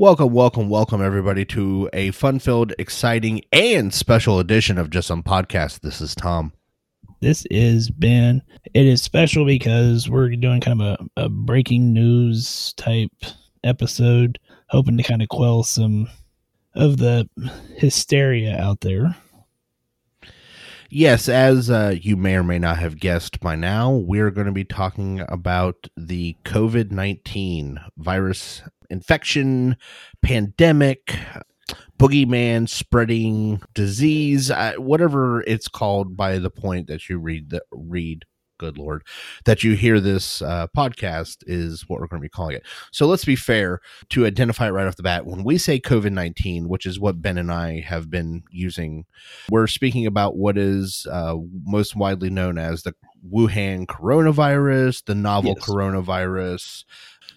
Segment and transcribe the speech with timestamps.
[0.00, 5.22] Welcome, welcome, welcome, everybody, to a fun filled, exciting, and special edition of Just Some
[5.22, 5.80] Podcast.
[5.80, 6.54] This is Tom.
[7.20, 8.40] This is Ben.
[8.72, 13.12] It is special because we're doing kind of a, a breaking news type
[13.62, 14.38] episode,
[14.70, 16.08] hoping to kind of quell some
[16.74, 17.28] of the
[17.76, 19.14] hysteria out there.
[20.88, 24.52] Yes, as uh, you may or may not have guessed by now, we're going to
[24.54, 29.76] be talking about the COVID 19 virus infection,
[30.22, 31.16] pandemic,
[31.98, 38.24] boogeyman spreading disease, uh, whatever it's called by the point that you read the read
[38.60, 39.02] good lord
[39.46, 43.06] that you hear this uh, podcast is what we're going to be calling it so
[43.06, 43.80] let's be fair
[44.10, 47.38] to identify it right off the bat when we say covid-19 which is what ben
[47.38, 49.06] and i have been using
[49.48, 52.94] we're speaking about what is uh, most widely known as the
[53.32, 55.66] wuhan coronavirus the novel yes.
[55.66, 56.84] coronavirus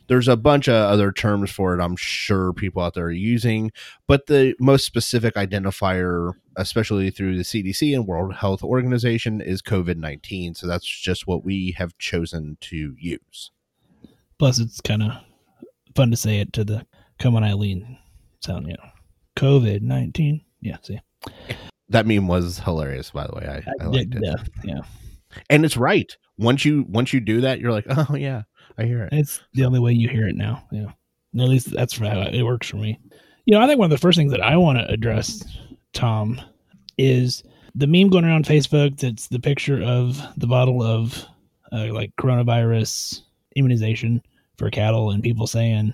[0.08, 3.72] there's a bunch of other terms for it, I'm sure people out there are using,
[4.08, 9.98] but the most specific identifier, especially through the CDC and World Health Organization, is COVID
[9.98, 10.56] 19.
[10.56, 13.52] So that's just what we have chosen to use.
[14.40, 15.12] Plus, it's kind of
[15.96, 16.86] fun to say it to the
[17.20, 17.98] come on, Eileen
[18.42, 18.90] sound, you know,
[19.38, 20.42] COVID 19.
[20.62, 21.00] Yeah, see.
[21.90, 23.46] That meme was hilarious, by the way.
[23.48, 24.22] I, I, liked it.
[24.24, 24.82] Yeah, yeah.
[25.50, 26.16] And it's right.
[26.38, 28.44] Once you once you do that, you're like, oh yeah,
[28.78, 29.14] I hear it.
[29.14, 30.68] It's the only way you hear it now.
[30.72, 30.92] Yeah.
[31.36, 33.00] At least that's how it works for me.
[33.46, 35.44] You know, I think one of the first things that I want to address,
[35.94, 36.40] Tom,
[36.98, 37.44] is
[37.76, 41.26] the meme going around Facebook that's the picture of the bottle of
[41.72, 43.22] uh, like coronavirus
[43.56, 44.22] immunization
[44.58, 45.94] for cattle and people saying,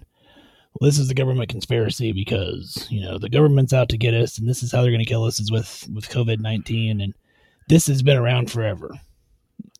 [0.73, 4.37] well, this is the government conspiracy because, you know, the government's out to get us
[4.37, 7.01] and this is how they're going to kill us is with, with COVID 19.
[7.01, 7.13] And
[7.69, 8.91] this has been around forever.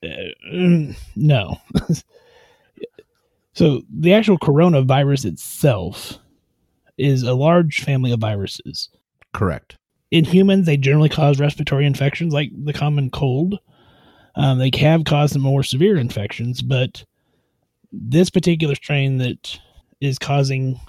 [0.02, 1.58] Uh, mm, no.
[3.60, 6.18] So the actual coronavirus itself
[6.98, 8.88] is a large family of viruses.
[9.34, 9.76] Correct.
[10.12, 13.60] In humans, they generally cause respiratory infections like the common cold.
[14.38, 17.04] Um, they have caused some more severe infections, but
[17.92, 19.60] this particular strain that
[20.00, 20.80] is causing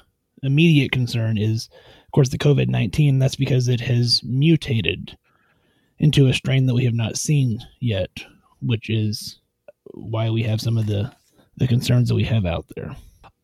[0.44, 1.68] immediate concern is,
[2.06, 3.18] of course, the COVID 19.
[3.18, 5.18] That's because it has mutated
[5.98, 8.10] into a strain that we have not seen yet,
[8.62, 9.40] which is
[9.92, 11.10] why we have some of the
[11.60, 12.96] the concerns that we have out there.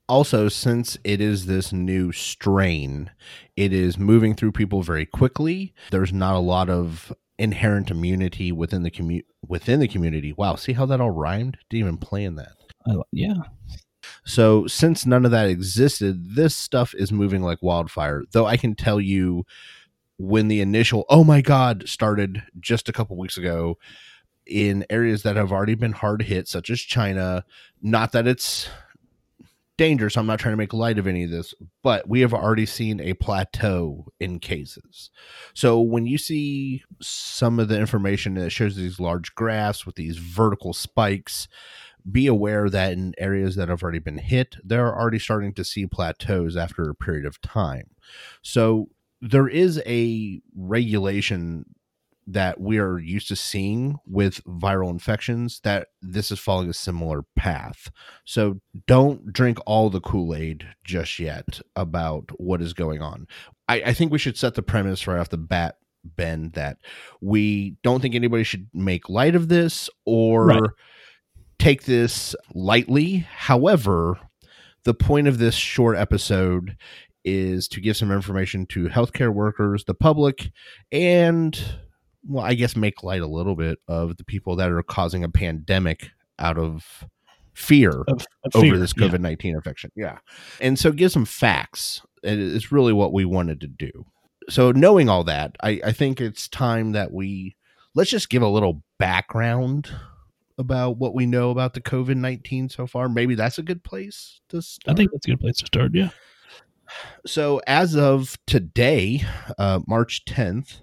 [0.09, 3.11] Also, since it is this new strain,
[3.57, 5.75] it is moving through people very quickly.
[5.91, 10.33] There's not a lot of inherent immunity within the commu- within the community.
[10.33, 11.59] Wow, see how that all rhymed?
[11.69, 12.53] Didn't even plan that.
[12.89, 13.35] Uh, yeah.
[14.25, 18.23] So, since none of that existed, this stuff is moving like wildfire.
[18.33, 19.45] Though I can tell you
[20.19, 23.77] when the initial oh my god started just a couple weeks ago,
[24.47, 27.45] in areas that have already been hard hit, such as China.
[27.83, 28.69] Not that it's
[29.77, 30.17] dangerous.
[30.17, 33.01] I'm not trying to make light of any of this, but we have already seen
[33.01, 35.11] a plateau in cases.
[35.55, 40.17] So when you see some of the information that shows these large graphs with these
[40.17, 41.49] vertical spikes,
[42.11, 45.87] be aware that in areas that have already been hit, they're already starting to see
[45.87, 47.91] plateaus after a period of time.
[48.43, 48.89] So
[49.21, 51.65] there is a regulation
[52.27, 57.25] that we are used to seeing with viral infections that this is following a similar
[57.37, 57.91] path.
[58.25, 63.29] So don't drink all the Kool Aid just yet about what is going on.
[63.69, 66.79] I, I, think we should set the premise right off the bat, Ben, that
[67.21, 70.71] we don't think anybody should make light of this or right.
[71.59, 73.19] take this lightly.
[73.19, 74.19] However,
[74.85, 76.77] the point of this short episode
[77.25, 80.51] is to give some information to healthcare workers, the public,
[80.93, 81.61] and
[82.29, 85.29] well, I guess make light a little bit of the people that are causing a
[85.29, 87.05] pandemic out of
[87.55, 89.57] fear, of, of over fear, this COVID nineteen yeah.
[89.57, 89.91] infection.
[89.97, 90.19] Yeah,
[90.61, 92.03] and so give some facts.
[92.23, 94.07] It's really what we wanted to do.
[94.49, 97.57] So knowing all that, I, I think it's time that we
[97.95, 99.91] let's just give a little background
[100.59, 103.09] about what we know about the COVID nineteen so far.
[103.09, 104.95] Maybe that's a good place to start.
[104.95, 105.93] I think that's a good place to start.
[105.95, 106.11] Yeah.
[107.27, 109.25] So as of today,
[109.59, 110.83] uh, March tenth,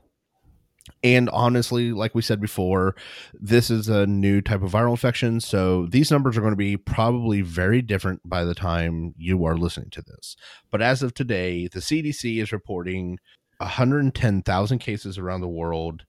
[1.04, 2.96] And honestly, like we said before,
[3.34, 5.42] this is a new type of viral infection.
[5.42, 9.58] So these numbers are going to be probably very different by the time you are
[9.58, 10.38] listening to this.
[10.72, 13.20] But as of today, the CDC is reporting
[13.58, 16.06] 110,000 cases around the world.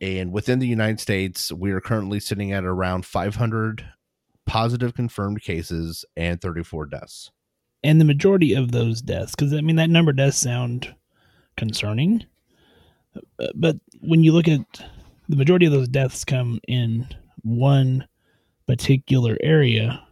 [0.00, 3.84] And within the United States, we are currently sitting at around 500
[4.46, 7.32] positive confirmed cases and 34 deaths.
[7.82, 10.94] And the majority of those deaths, because I mean, that number does sound
[11.56, 12.24] concerning
[13.54, 14.60] but when you look at
[15.28, 17.06] the majority of those deaths come in
[17.42, 18.06] one
[18.66, 20.02] particular area,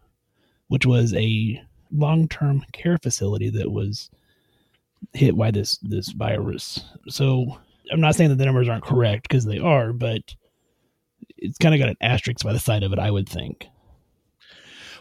[0.67, 1.61] which was a
[1.91, 4.09] long-term care facility that was
[5.13, 6.83] hit by this this virus.
[7.07, 7.57] So
[7.91, 10.21] I'm not saying that the numbers aren't correct because they are, but
[11.37, 13.67] it's kind of got an asterisk by the side of it, I would think.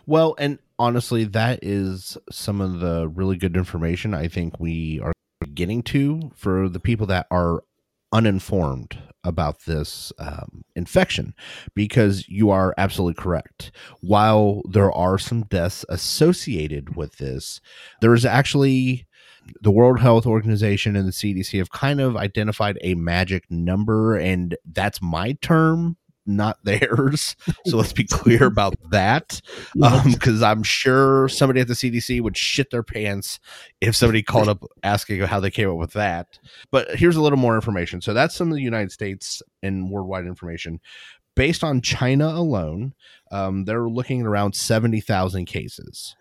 [0.06, 5.12] Well, and honestly, that is some of the really good information I think we are
[5.54, 7.62] getting to for the people that are
[8.12, 11.34] uninformed about this um, infection
[11.74, 13.70] because you are absolutely correct.
[14.00, 17.60] While there are some deaths associated with this,
[18.00, 19.06] there is actually
[19.60, 24.56] the World Health Organization and the CDC have kind of identified a magic number, and
[24.64, 25.97] that's my term
[26.28, 27.34] not theirs.
[27.66, 29.40] So let's be clear about that.
[29.74, 33.40] Because um, I'm sure somebody at the CDC would shit their pants
[33.80, 36.38] if somebody called up asking how they came up with that.
[36.70, 38.00] But here's a little more information.
[38.00, 40.80] So that's some of the United States and worldwide information.
[41.34, 42.94] Based on China alone,
[43.30, 46.16] um, they're looking at around 70,000 cases.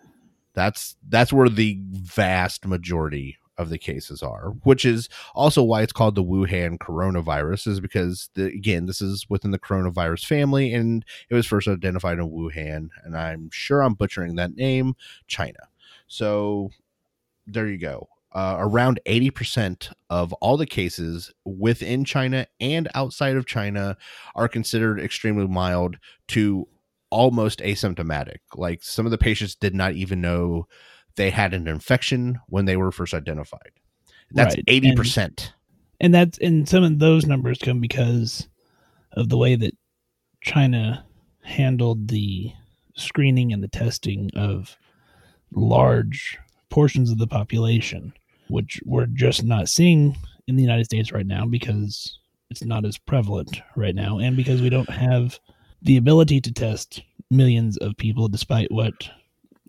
[0.53, 5.93] That's that's where the vast majority of the cases are, which is also why it's
[5.93, 11.03] called the Wuhan coronavirus, is because the, again, this is within the coronavirus family, and
[11.29, 14.95] it was first identified in Wuhan, and I'm sure I'm butchering that name,
[15.27, 15.59] China.
[16.07, 16.69] So
[17.45, 18.07] there you go.
[18.33, 23.97] Uh, around 80% of all the cases within China and outside of China
[24.35, 26.67] are considered extremely mild to
[27.09, 28.39] almost asymptomatic.
[28.55, 30.67] Like some of the patients did not even know
[31.17, 33.71] they had an infection when they were first identified.
[34.31, 34.97] That's eighty right.
[34.97, 35.53] percent.
[35.99, 38.47] And, and that's and some of those numbers come because
[39.13, 39.75] of the way that
[40.41, 41.05] China
[41.43, 42.51] handled the
[42.95, 44.77] screening and the testing of
[45.53, 46.37] large
[46.69, 48.13] portions of the population,
[48.49, 50.15] which we're just not seeing
[50.47, 54.61] in the United States right now because it's not as prevalent right now, and because
[54.61, 55.39] we don't have
[55.81, 59.09] the ability to test millions of people, despite what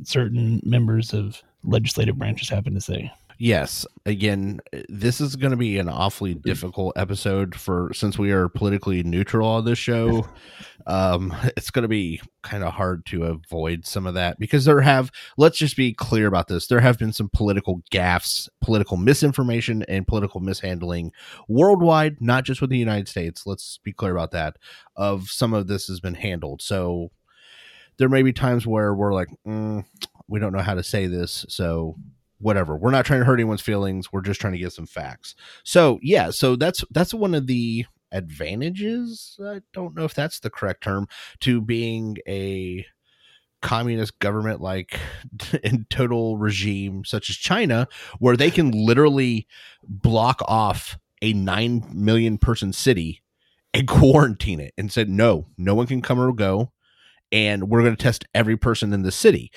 [0.05, 3.11] certain members of legislative branches happen to say.
[3.39, 3.87] Yes.
[4.05, 9.05] Again, this is going to be an awfully difficult episode for since we are politically
[9.05, 10.27] neutral on this show.
[10.87, 14.81] Um, it's going to be kind of hard to avoid some of that because there
[14.81, 16.67] have, let's just be clear about this.
[16.67, 21.13] There have been some political gaffes, political misinformation, and political mishandling
[21.47, 23.45] worldwide, not just with the United States.
[23.45, 24.57] Let's be clear about that.
[24.97, 26.63] Of some of this has been handled.
[26.63, 27.11] So
[27.99, 29.85] there may be times where we're like, mm,
[30.29, 31.97] we don't know how to say this, so
[32.39, 32.77] whatever.
[32.77, 34.13] We're not trying to hurt anyone's feelings.
[34.13, 35.35] We're just trying to get some facts.
[35.65, 39.39] So yeah, so that's that's one of the advantages.
[39.45, 41.09] I don't know if that's the correct term
[41.41, 42.87] to being a
[43.61, 44.99] communist government like
[45.65, 47.89] in total regime such as China
[48.21, 49.49] where they can literally
[49.83, 53.21] block off a 9 million person city
[53.75, 56.71] and quarantine it and said no no one can come or go
[57.33, 59.51] and we're going to test every person in the city.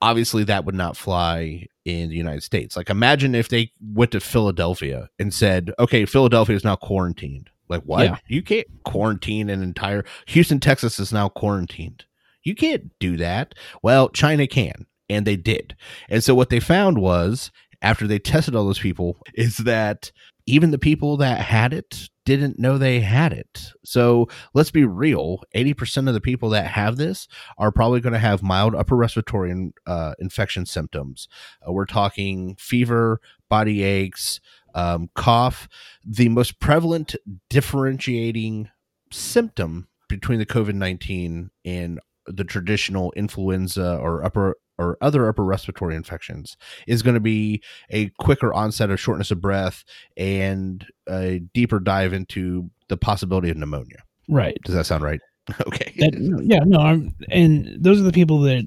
[0.00, 2.76] Obviously, that would not fly in the United States.
[2.76, 7.50] Like, imagine if they went to Philadelphia and said, okay, Philadelphia is now quarantined.
[7.68, 8.04] Like, what?
[8.04, 8.18] Yeah.
[8.28, 12.04] You can't quarantine an entire Houston, Texas is now quarantined.
[12.44, 13.54] You can't do that.
[13.82, 15.76] Well, China can, and they did.
[16.08, 17.50] And so, what they found was
[17.82, 20.10] after they tested all those people, is that
[20.48, 23.72] even the people that had it didn't know they had it.
[23.84, 28.18] So let's be real 80% of the people that have this are probably going to
[28.18, 31.28] have mild upper respiratory uh, infection symptoms.
[31.66, 34.40] Uh, we're talking fever, body aches,
[34.74, 35.68] um, cough.
[36.04, 37.14] The most prevalent
[37.50, 38.70] differentiating
[39.10, 45.96] symptom between the COVID 19 and the traditional influenza or upper or other upper respiratory
[45.96, 46.56] infections
[46.86, 49.84] is going to be a quicker onset of shortness of breath
[50.16, 54.02] and a deeper dive into the possibility of pneumonia.
[54.28, 54.58] Right.
[54.64, 55.20] Does that sound right?
[55.66, 55.92] okay.
[55.96, 58.66] That, yeah, no, I'm, and those are the people that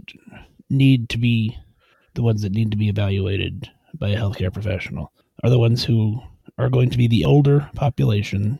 [0.69, 1.57] need to be
[2.13, 5.11] the ones that need to be evaluated by a healthcare professional
[5.43, 6.21] are the ones who
[6.57, 8.59] are going to be the older population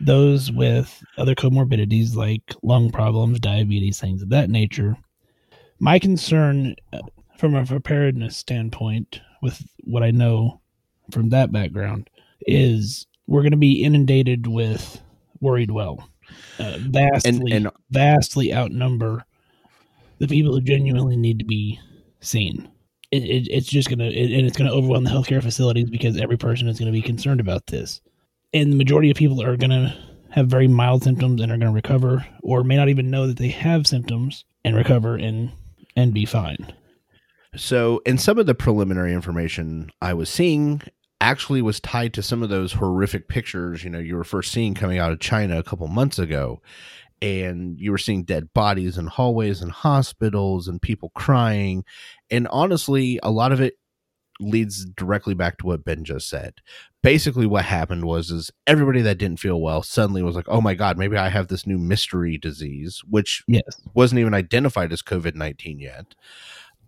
[0.00, 4.96] those with other comorbidities like lung problems, diabetes, things of that nature,
[5.80, 7.00] my concern uh,
[7.38, 10.60] from a preparedness standpoint with what I know
[11.10, 12.08] from that background
[12.42, 15.00] is we're going to be inundated with
[15.40, 16.08] worried well.
[16.58, 19.24] Uh, vastly, And- and- vastly outnumber
[20.18, 21.80] the people who genuinely need to be
[22.20, 22.68] seen.
[23.10, 25.90] It, it, it's just going to, it, and it's going to overwhelm the healthcare facilities
[25.90, 28.00] because every person is going to be concerned about this.
[28.52, 29.96] And the majority of people are going to
[30.30, 33.38] have very mild symptoms and are going to recover, or may not even know that
[33.38, 35.50] they have symptoms and recover and
[35.96, 36.72] and be fine.
[37.56, 40.82] So, and some of the preliminary information I was seeing
[41.20, 44.74] actually was tied to some of those horrific pictures, you know, you were first seeing
[44.74, 46.62] coming out of China a couple months ago.
[47.22, 51.84] And you were seeing dead bodies in hallways and hospitals and people crying.
[52.30, 53.74] And honestly, a lot of it
[54.40, 56.54] leads directly back to what Ben just said.
[57.02, 60.74] Basically, what happened was is everybody that didn't feel well suddenly was like, "Oh my
[60.74, 63.62] god, maybe I have this new mystery disease," which Yes.
[63.94, 66.14] wasn't even identified as COVID 19 yet.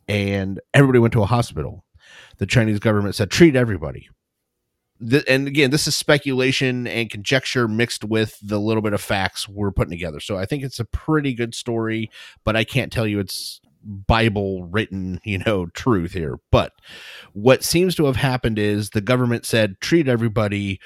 [0.09, 1.85] And everybody went to a hospital.
[2.38, 4.09] The Chinese government said, treat everybody.
[5.09, 9.49] Th- and again, this is speculation and conjecture mixed with the little bit of facts
[9.49, 10.21] we're putting together.
[10.21, 12.11] So I think it's a pretty good story,
[12.44, 16.39] but I can't tell you it's Bible written, you know, truth here.
[16.51, 16.73] But
[17.33, 20.81] what seems to have happened is the government said, treat everybody.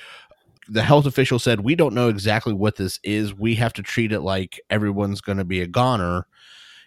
[0.68, 3.34] The health official said we don't know exactly what this is.
[3.34, 6.26] We have to treat it like everyone's going to be a goner.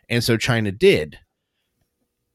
[0.10, 1.20] And so china did.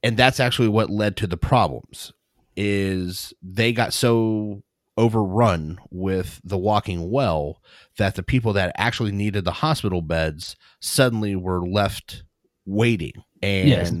[0.01, 2.13] And that's actually what led to the problems
[2.55, 4.63] is they got so
[4.97, 7.61] overrun with the walking well
[7.97, 12.23] that the people that actually needed the hospital beds suddenly were left
[12.65, 13.13] waiting.
[13.41, 13.93] And Yes.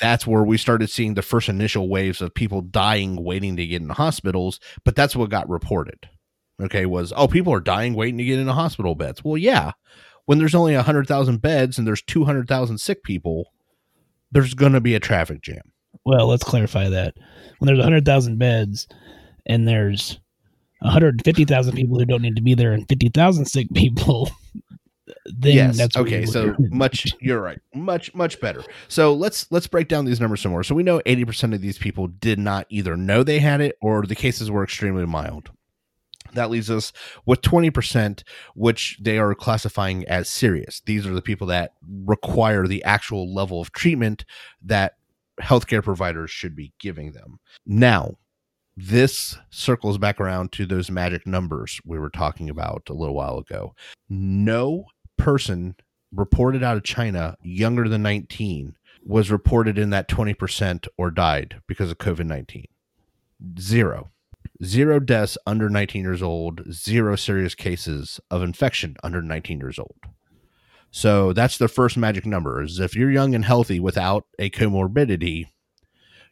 [0.00, 3.80] that's where we started seeing the first initial waves of people dying waiting to get
[3.82, 6.08] into hospitals but that's what got reported.
[6.60, 9.22] Okay was oh people are dying waiting to get into hospital beds.
[9.22, 9.72] Well yeah.
[10.26, 13.52] When there's only 100000 beds and there's 200000 sick people
[14.30, 15.62] there's going to be a traffic jam.
[16.04, 17.14] Well, let's clarify that.
[17.58, 18.86] When there's 100,000 beds
[19.46, 20.20] and there's
[20.80, 24.30] 150,000 people who don't need to be there and 50,000 sick people,
[25.26, 25.78] then yes.
[25.78, 27.60] that's okay so much you're right.
[27.74, 28.62] Much much better.
[28.88, 30.62] So let's let's break down these numbers some more.
[30.62, 34.04] So we know 80% of these people did not either know they had it or
[34.04, 35.50] the cases were extremely mild.
[36.34, 36.92] That leaves us
[37.24, 38.22] with 20%
[38.54, 40.82] which they are classifying as serious.
[40.84, 41.72] These are the people that
[42.04, 44.26] require the actual level of treatment
[44.62, 44.94] that
[45.40, 47.38] healthcare providers should be giving them.
[47.64, 48.18] Now
[48.80, 53.38] this circles back around to those magic numbers we were talking about a little while
[53.38, 53.74] ago.
[54.08, 54.84] No
[55.18, 55.76] person
[56.12, 61.90] reported out of China younger than 19 was reported in that 20% or died because
[61.90, 62.64] of COVID 19.
[63.60, 64.10] Zero.
[64.64, 69.96] Zero deaths under 19 years old, zero serious cases of infection under 19 years old.
[70.90, 75.46] So that's the first magic number is if you're young and healthy without a comorbidity,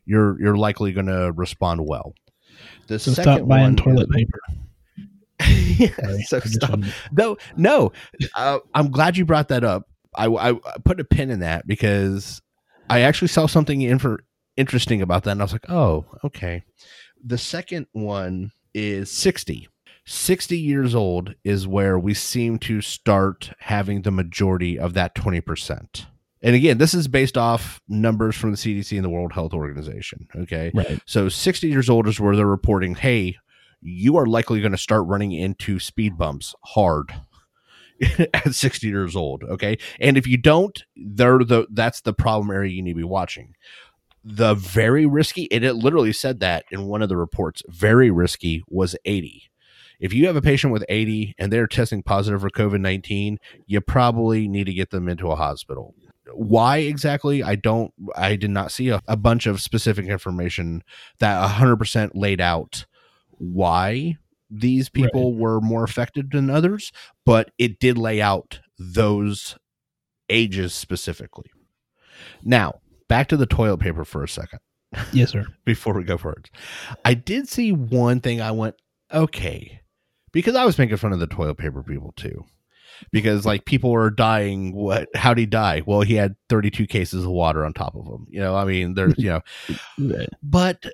[0.04, 2.14] you're you're likely going to respond well.
[2.86, 4.40] The So stop buying toilet paper.
[5.42, 7.92] Sorry, so stop wanted- no, no.
[8.34, 9.88] Uh, I'm glad you brought that up.
[10.14, 12.40] I, I, I put a pin in that because
[12.88, 14.20] I actually saw something infor-
[14.56, 16.62] interesting about that, and I was like, oh, okay.
[17.24, 19.68] The second one is 60.
[20.08, 26.06] 60 years old is where we seem to start having the majority of that 20%.
[26.42, 30.28] And again, this is based off numbers from the CDC and the World Health Organization.
[30.36, 30.70] Okay.
[30.74, 31.00] Right.
[31.06, 33.36] So 60 years old is where they're reporting, hey,
[33.80, 37.14] you are likely going to start running into speed bumps hard
[38.34, 39.44] at 60 years old.
[39.44, 39.78] Okay.
[40.00, 43.54] And if you don't, they're the that's the problem area you need to be watching.
[44.24, 48.64] The very risky, and it literally said that in one of the reports, very risky
[48.66, 49.50] was 80.
[50.00, 53.80] If you have a patient with 80 and they're testing positive for COVID 19, you
[53.80, 55.94] probably need to get them into a hospital.
[56.34, 57.42] Why exactly?
[57.42, 60.82] I don't, I did not see a, a bunch of specific information
[61.20, 62.84] that 100% laid out
[63.38, 64.16] why
[64.50, 66.92] these people were more affected than others,
[67.24, 69.56] but it did lay out those
[70.28, 71.50] ages specifically.
[72.42, 74.60] Now, back to the toilet paper for a second
[75.12, 75.46] Yes, sir.
[75.64, 76.50] before we go forward.
[77.04, 78.76] I did see one thing I went,
[79.12, 79.80] okay,
[80.32, 82.44] because I was making fun of the toilet paper people too.
[83.12, 85.08] Because like people were dying, what?
[85.14, 85.82] How'd he die?
[85.86, 88.26] Well, he had 32 cases of water on top of him.
[88.30, 89.40] You know, I mean, there's, you know,
[89.98, 90.28] Right.
[90.42, 90.84] but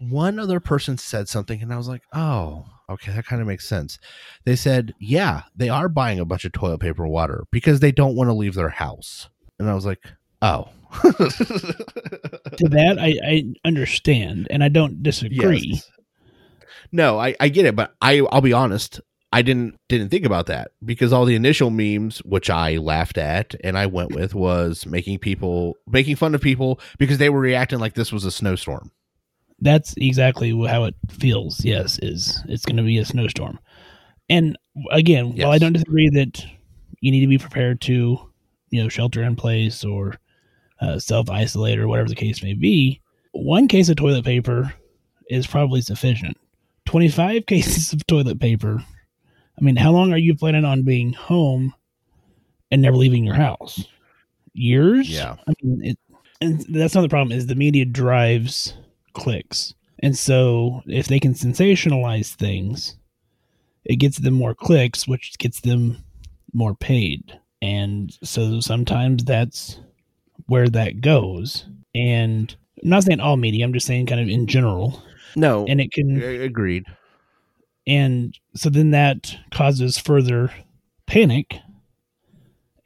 [0.00, 3.66] one other person said something, and I was like, oh, okay, that kind of makes
[3.68, 3.98] sense.
[4.44, 7.92] They said, yeah, they are buying a bunch of toilet paper and water because they
[7.92, 9.28] don't want to leave their house.
[9.58, 10.00] And I was like,
[10.42, 10.68] oh.
[11.02, 15.70] To that, I, I understand, and I don't disagree.
[15.74, 15.90] Yes.
[16.92, 19.00] No, I, I get it, but I I'll be honest,
[19.32, 23.54] I didn't didn't think about that because all the initial memes which I laughed at
[23.64, 27.78] and I went with was making people making fun of people because they were reacting
[27.78, 28.90] like this was a snowstorm.
[29.58, 31.64] That's exactly how it feels.
[31.64, 33.58] Yes, is it's going to be a snowstorm.
[34.28, 34.58] And
[34.90, 35.44] again, Yes.
[35.44, 36.44] while I don't disagree that
[37.00, 38.18] you need to be prepared to,
[38.70, 40.16] you know, shelter in place or
[40.80, 43.00] uh, self isolate or whatever the case may be,
[43.32, 44.74] one case of toilet paper
[45.30, 46.36] is probably sufficient.
[46.86, 48.84] 25 cases of toilet paper.
[49.58, 51.74] I mean, how long are you planning on being home
[52.70, 53.84] and never leaving your house?
[54.54, 55.08] Years?
[55.08, 55.36] Yeah.
[55.46, 55.98] I mean, it,
[56.40, 57.36] and that's not the problem.
[57.36, 58.74] Is the media drives
[59.12, 62.96] clicks, and so if they can sensationalize things,
[63.84, 65.98] it gets them more clicks, which gets them
[66.52, 69.78] more paid, and so sometimes that's
[70.46, 71.66] where that goes.
[71.94, 75.02] And I'm not saying all media, I'm just saying kind of in general,
[75.36, 76.84] No, and it can agreed.
[77.86, 80.50] And so then that causes further
[81.06, 81.56] panic.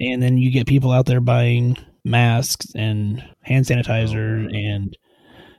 [0.00, 4.96] And then you get people out there buying masks and hand sanitizer oh, and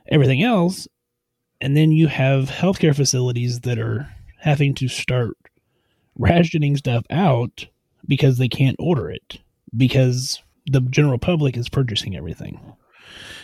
[0.08, 0.88] everything else.
[1.60, 5.36] And then you have healthcare facilities that are having to start
[6.16, 7.66] rationing stuff out
[8.06, 9.38] because they can't order it
[9.76, 12.60] because the general public is purchasing everything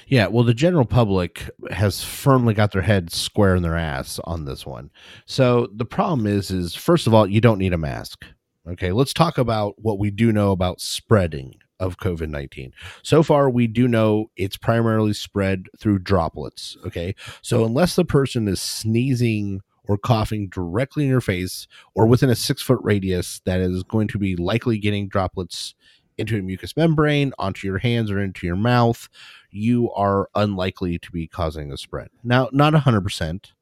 [0.06, 4.44] Yeah, well, the general public has firmly got their head square in their ass on
[4.44, 4.90] this one.
[5.26, 8.24] So the problem is, is first of all, you don't need a mask.
[8.66, 12.72] Okay, let's talk about what we do know about spreading of COVID nineteen.
[13.02, 16.76] So far, we do know it's primarily spread through droplets.
[16.86, 22.30] Okay, so unless the person is sneezing or coughing directly in your face or within
[22.30, 25.74] a six foot radius, that is going to be likely getting droplets
[26.16, 29.08] into a mucous membrane, onto your hands, or into your mouth
[29.54, 32.08] you are unlikely to be causing the spread.
[32.22, 33.52] Now, not 100%,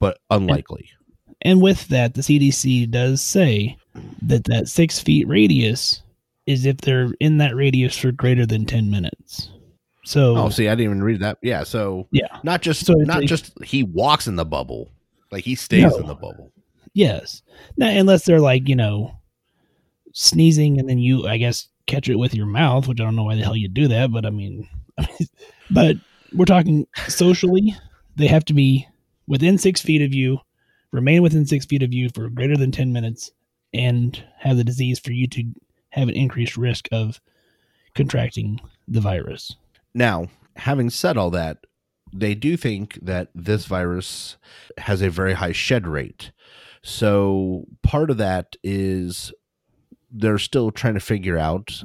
[0.00, 0.90] but unlikely.
[1.42, 3.76] And with that, the CDC does say
[4.22, 6.02] that that six feet radius
[6.46, 9.50] is if they're in that radius for greater than 10 minutes.
[10.04, 11.38] So, Oh, see, I didn't even read that.
[11.42, 14.88] Yeah, so yeah, not just So not like- just he walks in the bubble,
[15.30, 15.96] like he stays No.
[15.98, 16.52] in the bubble.
[16.94, 17.42] yes.
[17.76, 19.12] Now, unless they're like, you know,
[20.12, 23.24] sneezing and then you, I guess, catch it with your mouth, which I don't know
[23.24, 24.68] why the hell you do that, but I mean,
[25.70, 25.96] but
[26.32, 27.76] we're talking socially,
[28.16, 28.86] they have to be
[29.26, 30.38] within six feet of you,
[30.92, 33.30] remain within six feet of you for greater than 10 minutes,
[33.72, 35.44] and have the disease for you to
[35.90, 37.20] have an increased risk of
[37.94, 39.56] contracting the virus.
[39.94, 41.58] Now, having said all that,
[42.12, 44.36] they do think that this virus
[44.78, 46.30] has a very high shed rate.
[46.82, 49.32] So part of that is
[50.10, 51.82] they're still trying to figure out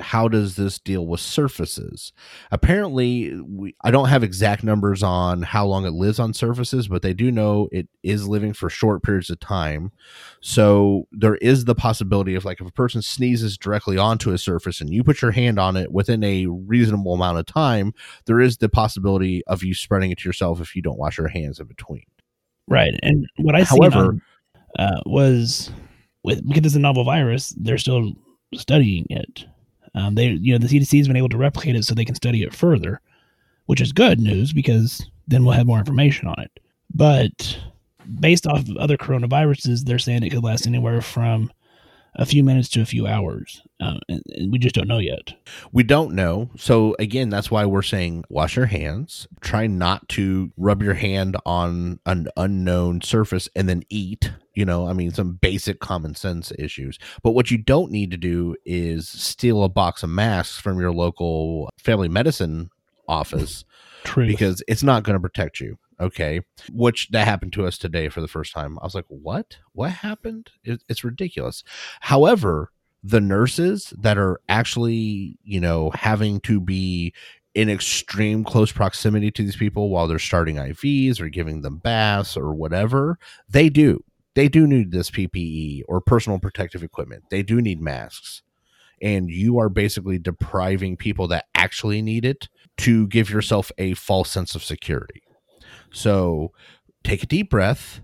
[0.00, 2.12] how does this deal with surfaces.
[2.50, 7.02] Apparently, we, I don't have exact numbers on how long it lives on surfaces, but
[7.02, 9.92] they do know it is living for short periods of time.
[10.40, 14.80] So there is the possibility of like if a person sneezes directly onto a surface
[14.80, 17.92] and you put your hand on it within a reasonable amount of time,
[18.26, 21.28] there is the possibility of you spreading it to yourself if you don't wash your
[21.28, 22.04] hands in between.
[22.68, 22.94] Right.
[23.02, 24.22] And what I However- seen
[24.78, 25.70] on, uh, was
[26.22, 28.12] with because it's a novel virus, they're still
[28.54, 29.46] studying it.
[29.94, 32.14] Um, they, you know, the CDC has been able to replicate it so they can
[32.14, 33.00] study it further,
[33.66, 36.60] which is good news because then we'll have more information on it.
[36.94, 37.58] But
[38.20, 41.50] based off of other coronaviruses, they're saying it could last anywhere from
[42.16, 45.32] a few minutes to a few hours, um, and, and we just don't know yet.
[45.72, 46.50] We don't know.
[46.56, 49.28] So again, that's why we're saying wash your hands.
[49.40, 54.32] Try not to rub your hand on an unknown surface and then eat.
[54.60, 56.98] You know, I mean, some basic common sense issues.
[57.22, 60.92] But what you don't need to do is steal a box of masks from your
[60.92, 62.68] local family medicine
[63.08, 63.64] office
[64.04, 64.26] True.
[64.26, 65.78] because it's not going to protect you.
[65.98, 66.42] Okay.
[66.70, 68.78] Which that happened to us today for the first time.
[68.82, 69.56] I was like, what?
[69.72, 70.50] What happened?
[70.62, 71.64] It, it's ridiculous.
[72.00, 72.70] However,
[73.02, 77.14] the nurses that are actually, you know, having to be
[77.54, 82.36] in extreme close proximity to these people while they're starting IVs or giving them baths
[82.36, 83.18] or whatever,
[83.48, 84.04] they do.
[84.34, 87.24] They do need this PPE or personal protective equipment.
[87.30, 88.42] They do need masks.
[89.02, 94.30] And you are basically depriving people that actually need it to give yourself a false
[94.30, 95.22] sense of security.
[95.92, 96.52] So
[97.02, 98.00] take a deep breath,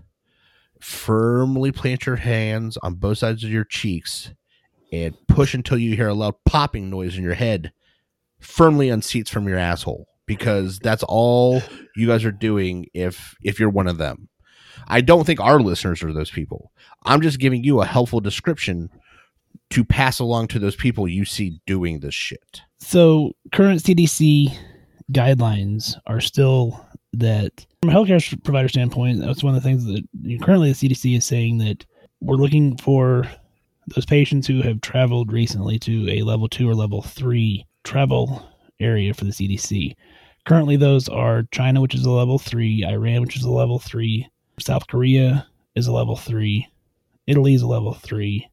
[0.81, 4.33] firmly plant your hands on both sides of your cheeks,
[4.91, 7.71] and push until you hear a loud popping noise in your head.
[8.39, 11.61] Firmly unseats from your asshole because that's all
[11.95, 14.29] you guys are doing if if you're one of them.
[14.87, 16.71] I don't think our listeners are those people.
[17.03, 18.89] I'm just giving you a helpful description
[19.69, 22.61] to pass along to those people you see doing this shit.
[22.79, 24.55] So current CDC
[25.11, 30.03] guidelines are still that from a healthcare provider standpoint, that's one of the things that
[30.41, 31.85] currently the CDC is saying that
[32.21, 33.27] we're looking for
[33.95, 38.47] those patients who have traveled recently to a level two or level three travel
[38.79, 39.95] area for the CDC.
[40.45, 44.27] Currently, those are China, which is a level three, Iran, which is a level three,
[44.59, 46.67] South Korea is a level three,
[47.27, 48.49] Italy's a level three,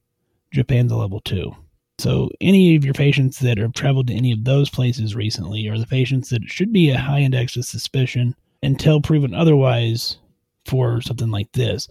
[0.53, 1.55] Japan's a level two.
[1.99, 5.79] So, any of your patients that have traveled to any of those places recently are
[5.79, 10.19] the patients that should be a high index of suspicion until proven otherwise
[10.67, 11.89] for something like this.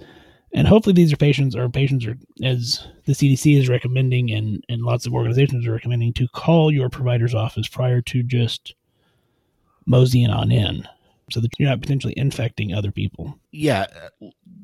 [0.53, 4.83] And hopefully, these are patients or patients are, as the CDC is recommending and, and
[4.83, 8.75] lots of organizations are recommending, to call your provider's office prior to just
[9.85, 10.87] moseying on in
[11.33, 13.39] so that you're not potentially infecting other people.
[13.51, 13.87] Yeah.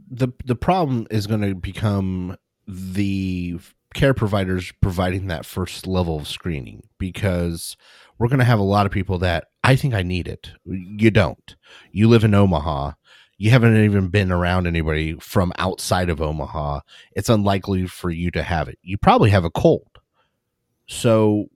[0.09, 3.59] The, the problem is going to become the
[3.95, 7.75] care providers providing that first level of screening because
[8.19, 10.51] we're going to have a lot of people that I think I need it.
[10.65, 11.55] You don't.
[11.91, 12.91] You live in Omaha.
[13.39, 16.81] You haven't even been around anybody from outside of Omaha.
[17.13, 18.77] It's unlikely for you to have it.
[18.83, 19.87] You probably have a cold.
[20.87, 21.47] So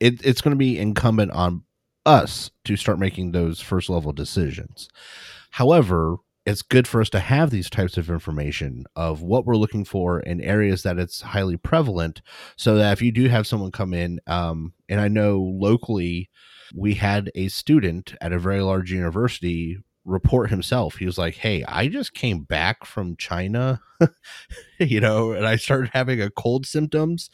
[0.00, 1.62] it, it's going to be incumbent on
[2.06, 4.88] us to start making those first level decisions.
[5.50, 9.84] However, it's good for us to have these types of information of what we're looking
[9.84, 12.22] for in areas that it's highly prevalent
[12.56, 16.30] so that if you do have someone come in um, and i know locally
[16.74, 20.96] we had a student at a very large university report himself.
[20.96, 23.80] He was like hey i just came back from china
[24.78, 27.30] you know and i started having a cold symptoms.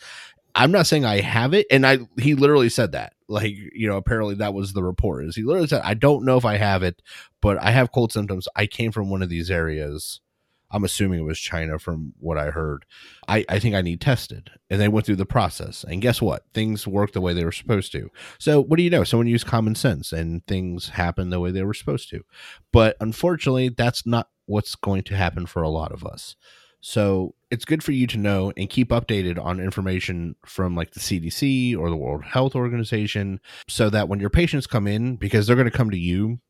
[0.55, 3.97] I'm not saying i have it and i he literally said that like you know
[3.97, 6.83] apparently that was the report is he literally said i don't know if i have
[6.83, 7.03] it
[7.41, 8.49] but i have cold symptoms.
[8.57, 10.21] I came from one of these areas.
[10.69, 12.85] I'm assuming it was china from what i heard.
[13.29, 14.51] I i think i need tested.
[14.69, 16.45] And they went through the process and guess what?
[16.53, 18.11] Things worked the way they were supposed to.
[18.39, 19.05] So what do you know?
[19.05, 22.25] Someone used common sense and things happened the way they were supposed to.
[22.73, 26.35] But unfortunately that's not what's going to happen for a lot of us.
[26.81, 31.01] So it's good for you to know and keep updated on information from like the
[31.01, 35.57] CDC or the World Health Organization so that when your patients come in, because they're
[35.57, 36.41] going to come to you,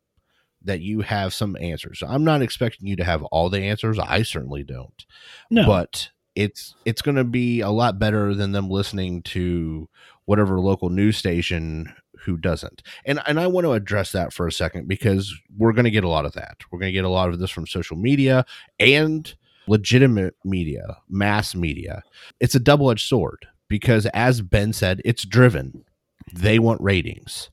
[0.62, 2.02] that you have some answers.
[2.06, 3.98] I'm not expecting you to have all the answers.
[3.98, 5.04] I certainly don't.
[5.50, 5.66] No.
[5.66, 9.88] But it's it's going to be a lot better than them listening to
[10.24, 12.82] whatever local news station who doesn't.
[13.04, 16.04] And and I want to address that for a second because we're going to get
[16.04, 16.58] a lot of that.
[16.70, 18.44] We're going to get a lot of this from social media
[18.78, 19.34] and
[19.68, 22.02] legitimate media, mass media.
[22.40, 25.84] It's a double edged sword because, as Ben said, it's driven.
[26.32, 27.50] They want ratings.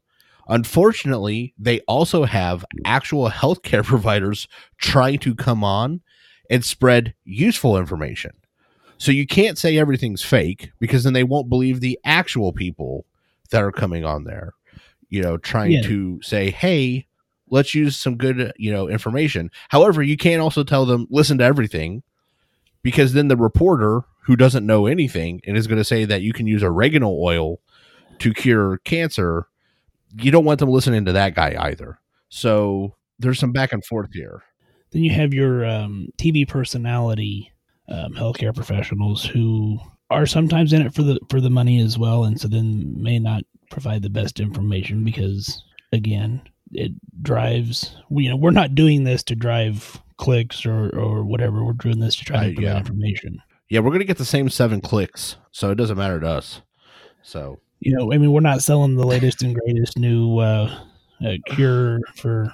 [0.48, 4.48] Unfortunately, they also have actual healthcare providers
[4.78, 6.02] trying to come on
[6.50, 8.32] and spread useful information.
[8.98, 13.06] So you can't say everything's fake because then they won't believe the actual people
[13.52, 14.54] that are coming on there,
[15.10, 15.82] you know, trying yeah.
[15.84, 17.08] to say, hey,
[17.54, 19.52] let's use some good you know information.
[19.70, 22.04] However you can't also tell them listen to everything
[22.82, 26.34] because then the reporter who doesn't know anything and is going to say that you
[26.34, 27.60] can use oregano oil
[28.20, 29.48] to cure cancer
[30.16, 32.00] you don't want them listening to that guy either.
[32.30, 34.44] So there's some back and forth here.
[34.92, 37.52] Then you have your um, tv personality
[37.90, 42.24] um, healthcare professionals who are sometimes in it for the for the money as well
[42.24, 46.42] and so then may not provide the best information because again
[46.76, 51.64] it drives you know we're not doing this to drive clicks or or whatever.
[51.64, 52.78] We're doing this to try to yeah.
[52.78, 53.42] information.
[53.70, 56.62] Yeah we're gonna get the same seven clicks so it doesn't matter to us.
[57.24, 60.74] So you know i mean we're not selling the latest and greatest new uh,
[61.26, 62.54] uh, cure for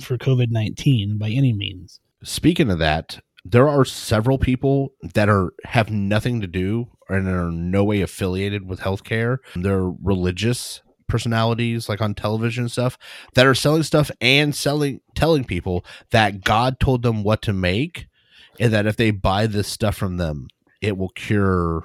[0.00, 2.00] for covid-19 by any means.
[2.22, 7.50] Speaking of that there are several people that are have nothing to do and are
[7.50, 9.38] no way affiliated with healthcare.
[9.56, 10.80] They're religious
[11.12, 12.96] personalities like on television stuff
[13.34, 18.06] that are selling stuff and selling telling people that God told them what to make
[18.58, 20.48] and that if they buy this stuff from them
[20.80, 21.84] it will cure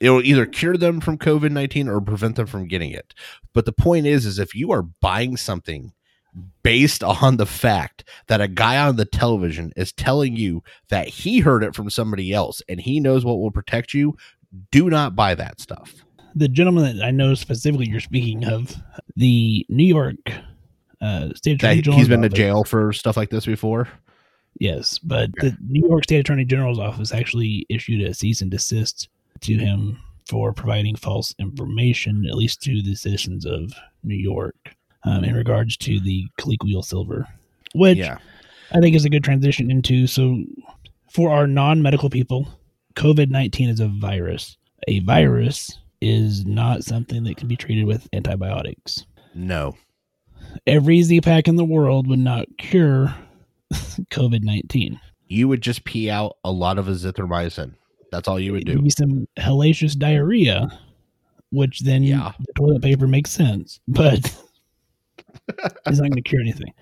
[0.00, 3.14] it will either cure them from covid-19 or prevent them from getting it.
[3.52, 5.92] But the point is is if you are buying something
[6.64, 11.38] based on the fact that a guy on the television is telling you that he
[11.38, 14.16] heard it from somebody else and he knows what will protect you
[14.70, 16.04] do not buy that stuff
[16.34, 18.74] the gentleman that I know specifically you're speaking of,
[19.16, 20.16] the New York
[21.00, 21.98] uh, State Attorney General.
[21.98, 23.88] He's been to jail for stuff like this before.
[24.58, 25.50] Yes, but okay.
[25.50, 29.08] the New York State Attorney General's office actually issued a cease and desist
[29.40, 33.72] to him for providing false information, at least to the citizens of
[34.04, 34.54] New York,
[35.04, 37.26] um, in regards to the colloidal silver,
[37.74, 38.18] which yeah.
[38.72, 40.06] I think is a good transition into.
[40.06, 40.42] So,
[41.10, 42.48] for our non medical people,
[42.94, 44.56] COVID 19 is a virus.
[44.86, 49.06] A virus is not something that can be treated with antibiotics.
[49.34, 49.74] No.
[50.66, 53.14] Every Z pack in the world would not cure
[53.72, 55.00] COVID 19.
[55.26, 57.74] You would just pee out a lot of azithromycin.
[58.12, 58.82] That's all you would do.
[58.82, 60.68] Be some hellacious diarrhea,
[61.50, 62.32] which then yeah.
[62.38, 64.18] the toilet paper makes sense, but
[65.48, 66.72] it's not going to cure anything.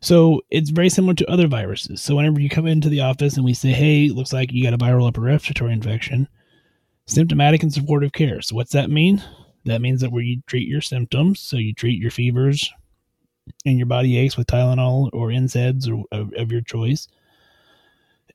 [0.00, 2.00] So it's very similar to other viruses.
[2.00, 4.74] So whenever you come into the office and we say, hey, looks like you got
[4.74, 6.28] a viral upper respiratory infection,
[7.12, 8.42] symptomatic and supportive care.
[8.42, 9.22] So what's that mean?
[9.64, 12.72] That means that where you treat your symptoms, so you treat your fevers
[13.64, 17.08] and your body aches with Tylenol or NSAIDs or of, of your choice,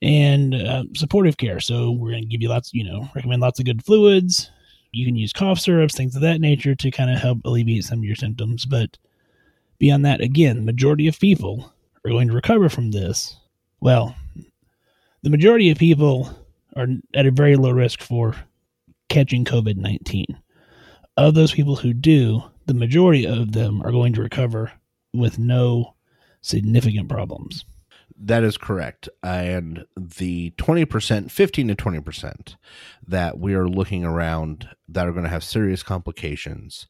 [0.01, 1.59] and uh, supportive care.
[1.59, 4.49] So we're going to give you lots, you know, recommend lots of good fluids.
[4.91, 7.99] You can use cough syrups, things of that nature to kind of help alleviate some
[7.99, 8.65] of your symptoms.
[8.65, 8.97] But
[9.79, 11.73] beyond that, again, the majority of people
[12.05, 13.35] are going to recover from this.
[13.81, 14.15] Well,
[15.23, 16.29] the majority of people
[16.75, 18.35] are at a very low risk for
[19.09, 20.25] catching COVID 19
[21.17, 24.71] of those people who do, the majority of them are going to recover
[25.13, 25.95] with no
[26.41, 27.65] significant problems.
[28.19, 29.09] That is correct.
[29.23, 32.55] And the 20%, 15 to 20%
[33.07, 36.87] that we are looking around that are going to have serious complications,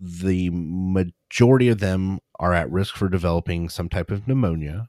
[0.00, 4.88] the majority of them are at risk for developing some type of pneumonia,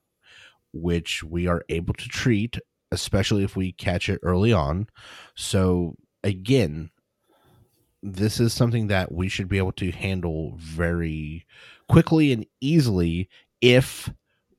[0.74, 2.58] which we are able to treat,
[2.92, 4.88] especially if we catch it early on.
[5.36, 6.92] So, again,
[8.04, 11.46] this is something that we should be able to handle very
[11.88, 13.30] quickly and easily
[13.62, 14.10] if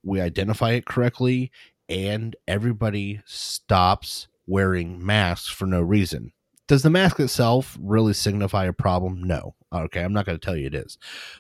[0.05, 1.51] we identify it correctly
[1.89, 6.33] and everybody stops wearing masks for no reason.
[6.69, 9.23] Does the mask itself really signify a problem?
[9.23, 9.55] No.
[9.73, 10.99] Okay, I'm not going to tell you it is.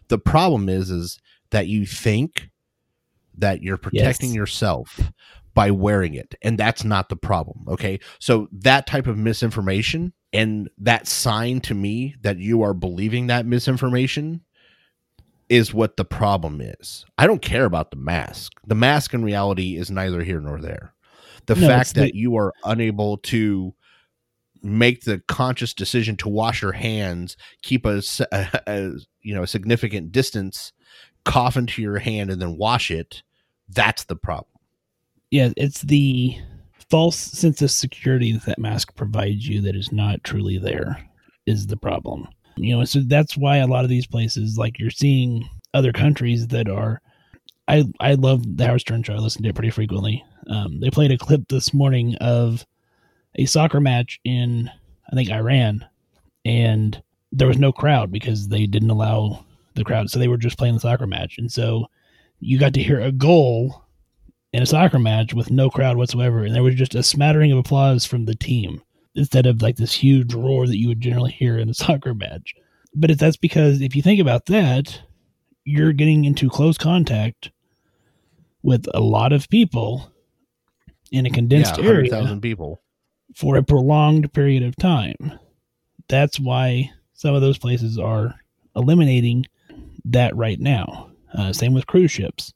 [0.08, 2.50] The problem is is that you think
[3.38, 4.36] that you're protecting yes.
[4.36, 5.12] yourself
[5.54, 8.00] by wearing it and that's not the problem, okay?
[8.18, 13.46] So that type of misinformation and that sign to me that you are believing that
[13.46, 14.42] misinformation
[15.48, 17.04] is what the problem is.
[17.18, 18.52] I don't care about the mask.
[18.66, 20.94] The mask in reality is neither here nor there.
[21.46, 23.74] The no, fact that the- you are unable to
[24.62, 29.46] make the conscious decision to wash your hands, keep a, a, a, you know a
[29.46, 30.72] significant distance,
[31.24, 33.22] cough into your hand, and then wash it.
[33.68, 34.51] That's the problem.
[35.32, 36.36] Yeah, it's the
[36.90, 41.08] false sense of security that that mask provides you that is not truly there
[41.46, 42.28] is the problem.
[42.56, 46.48] You know, so that's why a lot of these places, like you're seeing other countries
[46.48, 47.00] that are.
[47.66, 49.14] I I love the Howard Stern show.
[49.14, 50.22] I listen to it pretty frequently.
[50.48, 52.66] Um, they played a clip this morning of
[53.36, 54.70] a soccer match in
[55.10, 55.86] I think Iran,
[56.44, 60.58] and there was no crowd because they didn't allow the crowd, so they were just
[60.58, 61.86] playing the soccer match, and so
[62.40, 63.81] you got to hear a goal
[64.52, 67.58] in a soccer match with no crowd whatsoever, and there was just a smattering of
[67.58, 68.82] applause from the team
[69.14, 72.54] instead of like this huge roar that you would generally hear in a soccer match.
[72.94, 75.00] But if that's because if you think about that,
[75.64, 77.50] you're getting into close contact
[78.62, 80.12] with a lot of people
[81.10, 82.80] in a condensed yeah, area people
[83.34, 85.38] for a prolonged period of time.
[86.08, 88.34] That's why some of those places are
[88.76, 89.46] eliminating
[90.06, 91.10] that right now.
[91.36, 92.52] Uh, same with cruise ships.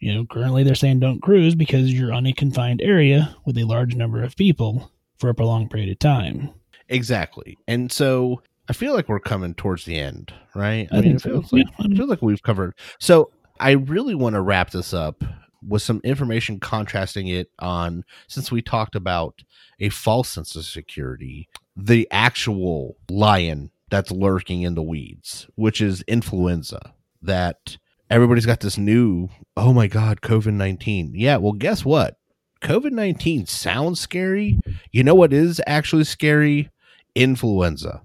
[0.00, 3.64] You know, currently they're saying don't cruise because you're on a confined area with a
[3.64, 6.50] large number of people for a prolonged period of time.
[6.88, 7.58] Exactly.
[7.66, 10.88] And so I feel like we're coming towards the end, right?
[10.92, 11.56] I, I mean, it feels so.
[11.56, 11.86] like yeah.
[11.86, 12.74] I feel like we've covered.
[12.98, 15.24] So I really want to wrap this up
[15.66, 19.42] with some information contrasting it on since we talked about
[19.80, 26.02] a false sense of security, the actual lion that's lurking in the weeds, which is
[26.02, 27.78] influenza that
[28.10, 31.12] everybody's got this new, oh my God, COVID 19.
[31.14, 32.16] Yeah, well, guess what?
[32.62, 34.58] COVID 19 sounds scary.
[34.90, 36.70] You know what is actually scary?
[37.14, 38.02] Influenza.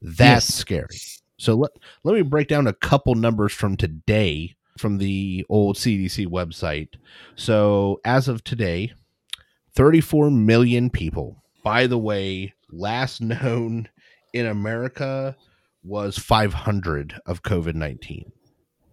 [0.00, 0.54] That's yes.
[0.54, 0.98] scary.
[1.38, 1.70] So let,
[2.04, 6.88] let me break down a couple numbers from today from the old CDC website.
[7.36, 8.92] So as of today,
[9.74, 11.42] 34 million people.
[11.62, 13.88] By the way, last known
[14.32, 15.36] in America
[15.82, 18.32] was 500 of COVID 19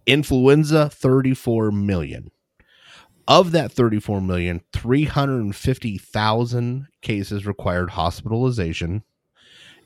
[0.06, 2.30] influenza 34 million.
[3.28, 9.04] Of that 34 million 350,000 cases required hospitalization.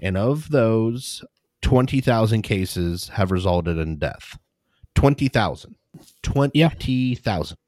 [0.00, 1.22] And of those
[1.62, 4.38] 20,000 cases have resulted in death.
[4.94, 5.76] 20,000
[6.22, 7.58] 20,000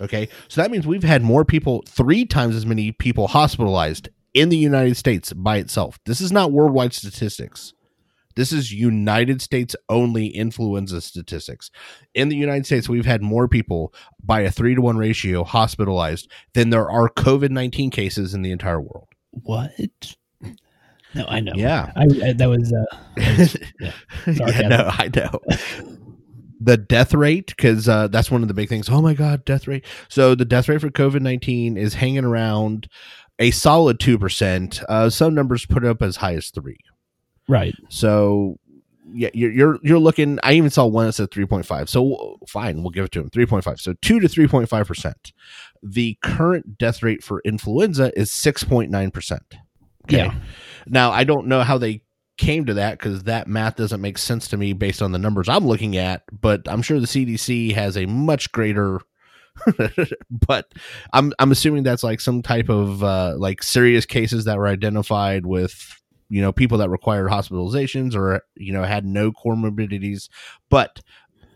[0.00, 0.28] okay?
[0.48, 4.56] So that means we've had more people three times as many people hospitalized in the
[4.56, 5.98] United States by itself.
[6.06, 7.72] This is not worldwide statistics
[8.36, 11.70] this is United States only influenza statistics.
[12.14, 16.30] In the United States, we've had more people by a three to one ratio hospitalized
[16.54, 19.08] than there are COVID 19 cases in the entire world.
[19.30, 19.72] What?
[21.14, 21.52] No, I know.
[21.54, 21.92] Yeah.
[21.96, 23.92] I, I that was, uh, that was yeah.
[24.60, 25.30] yeah, no, I know.
[26.60, 28.88] the death rate, because uh, that's one of the big things.
[28.88, 29.84] Oh my God, death rate.
[30.08, 32.88] So the death rate for COVID 19 is hanging around
[33.38, 34.84] a solid 2%.
[34.88, 36.78] Uh, some numbers put up as high as three.
[37.48, 37.74] Right.
[37.88, 38.58] So
[39.12, 40.38] yeah, you're, you're you're looking.
[40.42, 41.88] I even saw one that said 3.5.
[41.88, 43.80] So fine, we'll give it to him 3.5.
[43.80, 45.32] So two to 3.5 percent.
[45.82, 49.54] The current death rate for influenza is 6.9 percent.
[50.08, 50.34] Yeah.
[50.86, 52.02] Now I don't know how they
[52.36, 55.48] came to that because that math doesn't make sense to me based on the numbers
[55.48, 56.22] I'm looking at.
[56.32, 59.00] But I'm sure the CDC has a much greater.
[60.48, 60.72] but
[61.12, 65.46] I'm I'm assuming that's like some type of uh, like serious cases that were identified
[65.46, 66.02] with
[66.34, 70.28] you know people that required hospitalizations or you know had no comorbidities.
[70.68, 71.00] But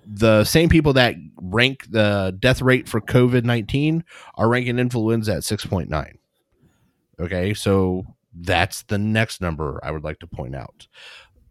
[0.06, 4.02] the same people that rank the death rate for covid-19
[4.36, 6.14] are ranking influenza at 6.9
[7.20, 10.86] okay so that's the next number i would like to point out.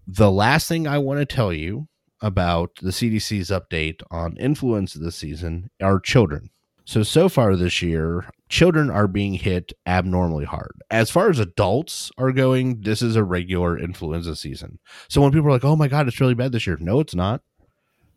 [0.08, 1.88] The last thing i want to tell you
[2.20, 6.50] about the cdc's update on influenza this season are children
[6.88, 10.72] so, so far this year, children are being hit abnormally hard.
[10.90, 14.80] As far as adults are going, this is a regular influenza season.
[15.10, 17.14] So, when people are like, oh my God, it's really bad this year, no, it's
[17.14, 17.42] not.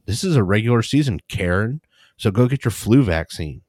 [0.07, 1.81] This is a regular season, Karen.
[2.17, 3.63] So, go get your flu vaccine.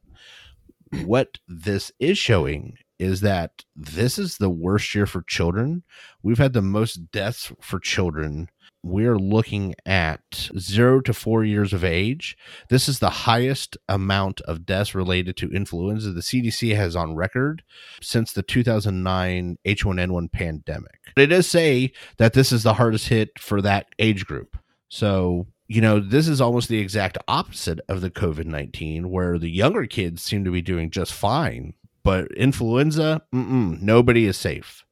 [1.03, 5.81] What this is showing is that this is the worst year for children.
[6.21, 8.49] We've had the most deaths for children
[8.83, 12.35] we're looking at zero to four years of age.
[12.69, 17.63] This is the highest amount of deaths related to influenza the CDC has on record
[18.01, 20.99] since the 2009 H1N1 pandemic.
[21.15, 24.57] It does say that this is the hardest hit for that age group.
[24.89, 29.49] So, you know, this is almost the exact opposite of the COVID 19, where the
[29.49, 31.73] younger kids seem to be doing just fine.
[32.03, 34.83] But influenza, nobody is safe.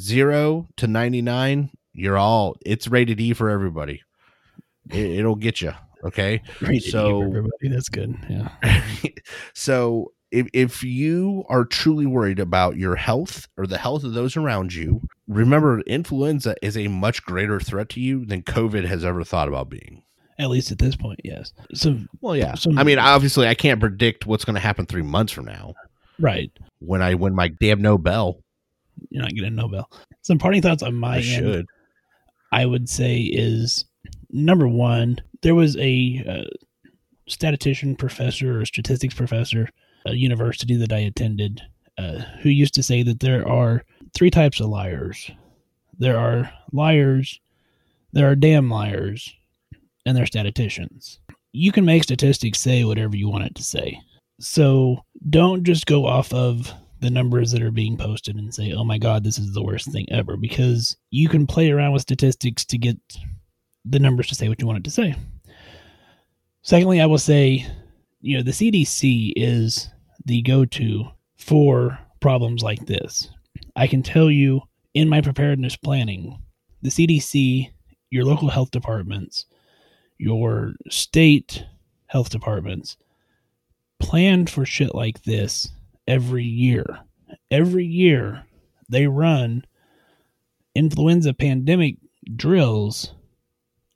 [0.00, 4.02] Zero to 99, you're all it's rated E for everybody.
[4.90, 5.72] It, will get you.
[6.04, 6.42] Okay.
[6.60, 7.68] Rated so, everybody.
[7.68, 8.16] That's good.
[8.28, 8.48] Yeah.
[9.54, 14.36] so if, if you are truly worried about your health or the health of those
[14.36, 19.24] around you, remember influenza is a much greater threat to you than COVID has ever
[19.24, 20.02] thought about being.
[20.38, 21.52] At least at this point, yes.
[21.74, 22.54] So, well, yeah.
[22.76, 25.74] I mean, obviously, I can't predict what's going to happen three months from now.
[26.18, 26.50] Right.
[26.78, 28.40] When I win my damn Nobel.
[29.10, 29.90] You're not getting a Nobel.
[30.22, 31.24] Some parting thoughts on my I end.
[31.24, 31.66] Should.
[32.52, 33.84] I would say is
[34.30, 36.56] number one, there was a uh,
[37.28, 39.68] statistician professor or statistics professor
[40.06, 41.62] at a university that I attended
[41.98, 43.84] uh, who used to say that there are
[44.14, 45.30] three types of liars
[46.00, 47.40] there are liars,
[48.12, 49.36] there are damn liars,
[50.06, 51.20] and there are statisticians.
[51.52, 54.00] You can make statistics say whatever you want it to say.
[54.40, 58.84] So don't just go off of the numbers that are being posted and say, oh
[58.84, 62.64] my God, this is the worst thing ever, because you can play around with statistics
[62.66, 62.98] to get
[63.84, 65.14] the numbers to say what you want it to say.
[66.62, 67.66] Secondly, I will say,
[68.20, 69.88] you know, the CDC is
[70.26, 71.04] the go to
[71.36, 73.30] for problems like this.
[73.76, 74.60] I can tell you
[74.92, 76.38] in my preparedness planning,
[76.82, 77.70] the CDC,
[78.10, 79.46] your local health departments,
[80.18, 81.64] your state
[82.06, 82.98] health departments
[84.00, 85.70] planned for shit like this
[86.10, 87.00] every year.
[87.50, 88.44] Every year
[88.88, 89.64] they run
[90.74, 91.96] influenza pandemic
[92.36, 93.14] drills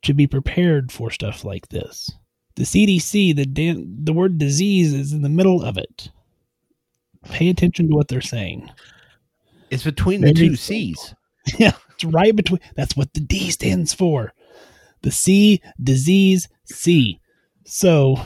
[0.03, 2.09] to be prepared for stuff like this.
[2.55, 6.09] The CDC, the da- the word disease is in the middle of it.
[7.25, 8.71] Pay attention to what they're saying.
[9.69, 11.13] It's between the two C's.
[11.59, 12.59] Yeah, it's right between.
[12.75, 14.33] That's what the D stands for.
[15.03, 17.19] The C, disease, C.
[17.65, 18.19] So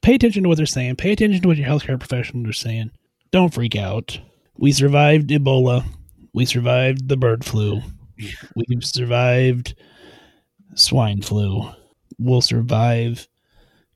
[0.00, 0.96] pay attention to what they're saying.
[0.96, 2.90] Pay attention to what your healthcare professionals are saying.
[3.32, 4.20] Don't freak out.
[4.58, 5.86] We survived Ebola.
[6.34, 7.80] We survived the bird flu.
[8.54, 9.74] We've survived
[10.74, 11.70] swine flu.
[12.18, 13.26] We'll survive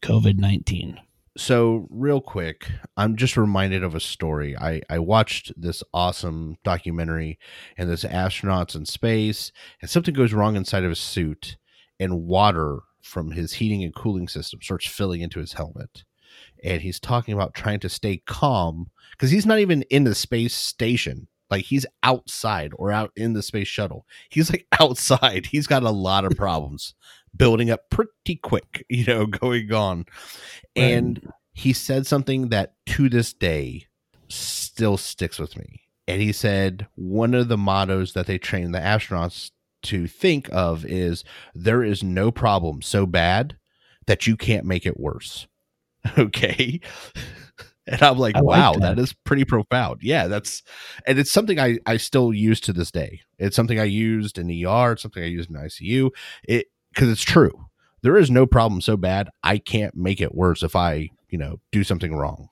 [0.00, 0.98] COVID 19.
[1.36, 4.56] So, real quick, I'm just reminded of a story.
[4.56, 7.38] I, I watched this awesome documentary,
[7.76, 11.58] and this astronaut's in space, and something goes wrong inside of his suit,
[12.00, 16.04] and water from his heating and cooling system starts filling into his helmet.
[16.64, 20.54] And he's talking about trying to stay calm because he's not even in the space
[20.54, 21.28] station.
[21.50, 24.06] Like he's outside or out in the space shuttle.
[24.30, 25.46] He's like outside.
[25.46, 26.94] He's got a lot of problems
[27.36, 30.06] building up pretty quick, you know, going on.
[30.74, 33.86] And he said something that to this day
[34.28, 35.82] still sticks with me.
[36.08, 39.50] And he said one of the mottos that they train the astronauts
[39.82, 43.56] to think of is there is no problem so bad
[44.06, 45.46] that you can't make it worse.
[46.18, 46.80] Okay.
[47.88, 48.96] And I'm like, wow, that.
[48.96, 50.00] that is pretty profound.
[50.02, 50.64] Yeah, that's
[51.06, 53.20] and it's something I I still use to this day.
[53.38, 56.10] It's something I used in the ER, it's something I used in ICU.
[56.48, 57.66] It because it's true.
[58.02, 61.60] There is no problem so bad I can't make it worse if I, you know,
[61.70, 62.48] do something wrong.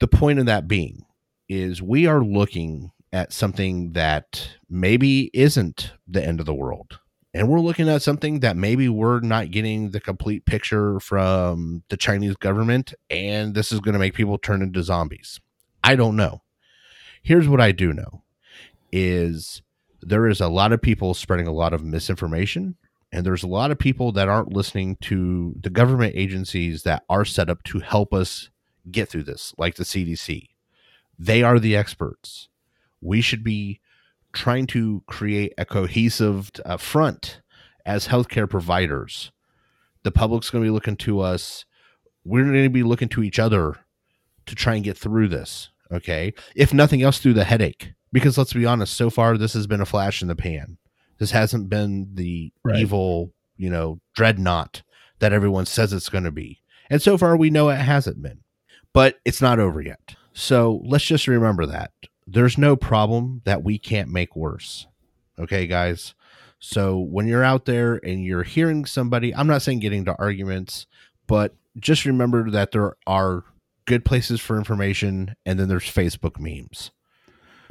[0.00, 1.04] The point of that being
[1.48, 6.98] is we are looking at something that maybe isn't the end of the world.
[7.34, 11.96] And we're looking at something that maybe we're not getting the complete picture from the
[11.96, 15.40] Chinese government, and this is going to make people turn into zombies.
[15.84, 16.42] I don't know.
[17.22, 18.22] Here's what I do know
[18.90, 19.62] is
[20.00, 22.76] there is a lot of people spreading a lot of misinformation
[23.10, 27.24] and there's a lot of people that aren't listening to the government agencies that are
[27.24, 28.50] set up to help us
[28.90, 30.48] get through this like the CDC.
[31.18, 32.48] They are the experts.
[33.00, 33.80] We should be
[34.38, 37.40] trying to create a cohesive uh, front
[37.84, 39.32] as healthcare providers.
[40.04, 41.64] The public's going to be looking to us.
[42.24, 43.76] We're going to be looking to each other
[44.46, 45.70] to try and get through this.
[45.90, 46.34] Okay.
[46.54, 47.94] If nothing else, through the headache.
[48.12, 50.78] Because let's be honest, so far, this has been a flash in the pan.
[51.18, 52.76] This hasn't been the right.
[52.76, 54.82] evil, you know, dreadnought
[55.18, 56.60] that everyone says it's going to be.
[56.88, 58.40] And so far, we know it hasn't been.
[58.92, 60.14] But it's not over yet.
[60.32, 61.90] So let's just remember that
[62.30, 64.86] there's no problem that we can't make worse.
[65.38, 66.14] Okay, guys.
[66.58, 70.86] So when you're out there and you're hearing somebody, I'm not saying getting to arguments,
[71.26, 73.44] but just remember that there are
[73.86, 76.90] good places for information and then there's Facebook memes.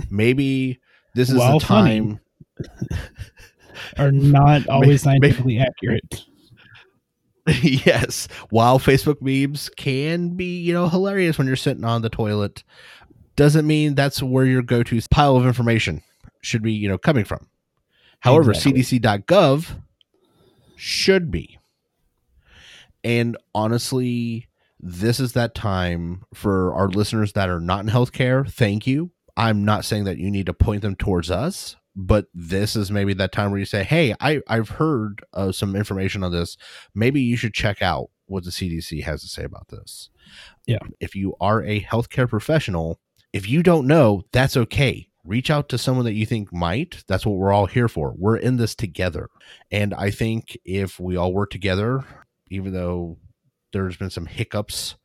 [0.09, 0.79] Maybe
[1.13, 2.19] this is well, the time
[3.97, 6.25] are not always scientifically maybe, accurate.
[7.85, 12.63] yes, while Facebook memes can be, you know, hilarious when you're sitting on the toilet
[13.37, 16.01] doesn't mean that's where your go-to pile of information
[16.41, 17.47] should be, you know, coming from.
[18.19, 18.81] However, exactly.
[18.81, 19.79] cdc.gov
[20.75, 21.57] should be.
[23.03, 24.47] And honestly,
[24.79, 28.51] this is that time for our listeners that are not in healthcare.
[28.51, 29.11] Thank you.
[29.37, 33.13] I'm not saying that you need to point them towards us, but this is maybe
[33.13, 36.57] that time where you say, Hey, I, I've heard uh, some information on this.
[36.95, 40.09] Maybe you should check out what the CDC has to say about this.
[40.65, 40.79] Yeah.
[40.99, 42.99] If you are a healthcare professional,
[43.33, 45.07] if you don't know, that's okay.
[45.23, 47.03] Reach out to someone that you think might.
[47.07, 48.13] That's what we're all here for.
[48.17, 49.29] We're in this together.
[49.71, 52.05] And I think if we all work together,
[52.49, 53.17] even though
[53.73, 54.95] there's been some hiccups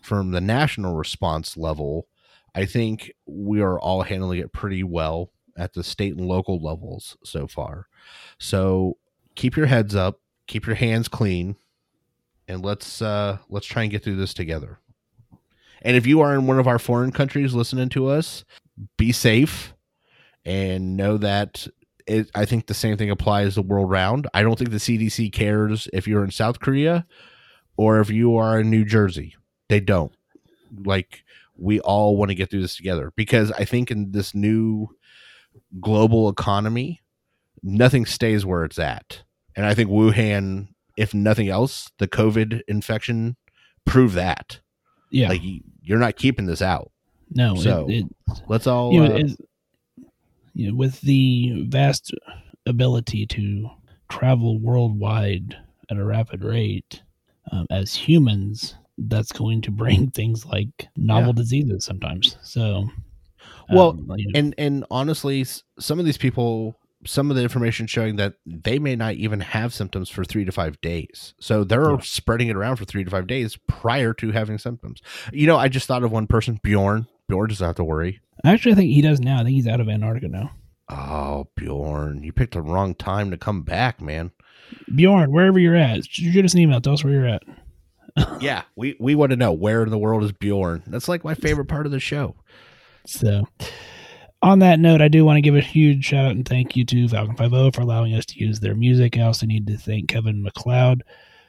[0.00, 2.08] from the national response level,
[2.54, 7.16] I think we are all handling it pretty well at the state and local levels
[7.22, 7.86] so far.
[8.38, 8.96] So
[9.34, 11.56] keep your heads up, keep your hands clean,
[12.48, 14.78] and let's uh let's try and get through this together.
[15.82, 18.44] And if you are in one of our foreign countries listening to us,
[18.96, 19.74] be safe
[20.44, 21.66] and know that
[22.06, 24.28] it, I think the same thing applies the world round.
[24.32, 27.06] I don't think the CDC cares if you're in South Korea
[27.76, 29.36] or if you are in New Jersey.
[29.68, 30.12] They don't.
[30.84, 31.24] Like
[31.56, 34.88] we all want to get through this together because I think in this new
[35.80, 37.02] global economy,
[37.62, 39.22] nothing stays where it's at.
[39.56, 43.36] And I think Wuhan, if nothing else, the COVID infection
[43.84, 44.60] proved that.
[45.16, 45.30] Yeah.
[45.30, 45.42] Like
[45.82, 46.90] you're not keeping this out.
[47.30, 47.54] No.
[47.56, 48.92] So it, it, let's all.
[48.92, 50.04] You know, uh,
[50.52, 52.14] you know, with the vast
[52.66, 53.70] ability to
[54.10, 55.56] travel worldwide
[55.90, 57.02] at a rapid rate,
[57.50, 61.42] um, as humans, that's going to bring things like novel yeah.
[61.42, 62.36] diseases sometimes.
[62.42, 62.86] So,
[63.70, 64.38] well, um, you know.
[64.38, 65.46] and and honestly,
[65.78, 69.72] some of these people some of the information showing that they may not even have
[69.72, 71.34] symptoms for three to five days.
[71.40, 72.00] So they're yeah.
[72.00, 75.00] spreading it around for three to five days prior to having symptoms.
[75.32, 77.06] You know, I just thought of one person, Bjorn.
[77.28, 78.20] Bjorn doesn't have to worry.
[78.44, 79.40] Actually, I think he does now.
[79.40, 80.50] I think he's out of Antarctica now.
[80.88, 84.30] Oh, Bjorn, you picked the wrong time to come back, man.
[84.94, 86.80] Bjorn, wherever you're at, shoot us an email.
[86.80, 87.42] Tell us where you're at.
[88.40, 90.82] yeah, we, we want to know where in the world is Bjorn.
[90.86, 92.36] That's like my favorite part of the show.
[93.06, 93.46] So,
[94.42, 96.84] on that note, I do want to give a huge shout out and thank you
[96.84, 99.16] to Falcon 50 for allowing us to use their music.
[99.16, 101.02] I also need to thank Kevin MacLeod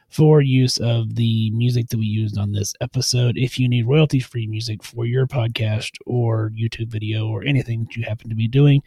[0.09, 3.37] for use of the music that we used on this episode.
[3.37, 7.95] If you need royalty free music for your podcast or YouTube video or anything that
[7.97, 8.81] you happen to be doing,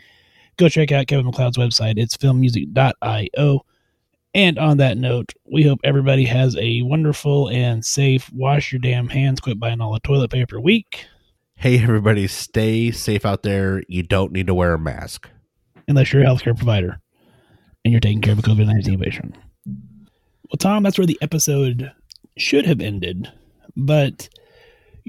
[0.57, 1.98] go check out Kevin MacLeod's website.
[1.98, 3.66] It's filmmusic.io.
[4.32, 9.09] And on that note, we hope everybody has a wonderful and safe wash your damn
[9.09, 11.05] hands, quit buying all the toilet paper week
[11.61, 13.82] hey, everybody, stay safe out there.
[13.86, 15.28] You don't need to wear a mask.
[15.86, 17.02] Unless you're a healthcare provider
[17.84, 19.36] and you're taking care of a COVID 19 patient.
[19.66, 21.92] Well, Tom, that's where the episode
[22.38, 23.30] should have ended.
[23.76, 24.30] But.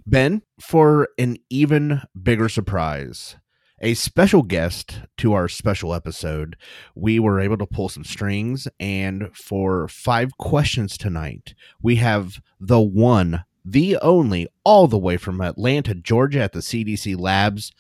[0.05, 3.37] Ben, for an even bigger surprise,
[3.79, 6.57] a special guest to our special episode,
[6.95, 8.67] we were able to pull some strings.
[8.77, 15.41] And for five questions tonight, we have the one the only, all the way from
[15.41, 17.71] Atlanta, Georgia, at the CDC labs,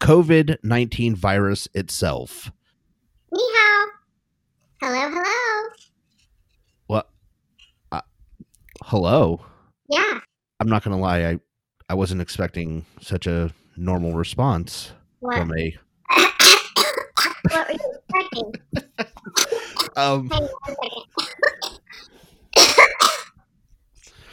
[0.00, 2.50] COVID 19 virus itself.
[3.34, 3.86] Hao.
[4.82, 5.70] Hello, hello.
[6.86, 7.08] What?
[7.92, 8.00] Uh,
[8.82, 9.40] hello?
[9.88, 10.20] Yeah.
[10.60, 11.24] I'm not going to lie.
[11.24, 11.38] I,
[11.88, 15.38] I wasn't expecting such a normal response what?
[15.38, 15.76] from a.
[17.50, 18.52] what were you expecting?
[19.94, 21.02] Um, Hang on a second.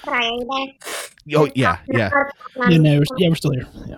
[0.06, 0.48] Sorry, are you
[1.26, 1.40] there?
[1.40, 2.10] oh yeah, yeah.
[2.70, 3.68] Yeah, no, we're, yeah, we're still here.
[3.88, 3.98] Yeah.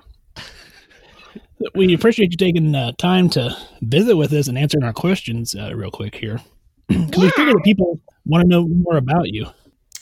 [1.76, 5.76] We appreciate you taking uh, time to visit with us and answering our questions uh,
[5.76, 6.41] real quick here.
[6.88, 9.45] Because we figure that people want to know more about you.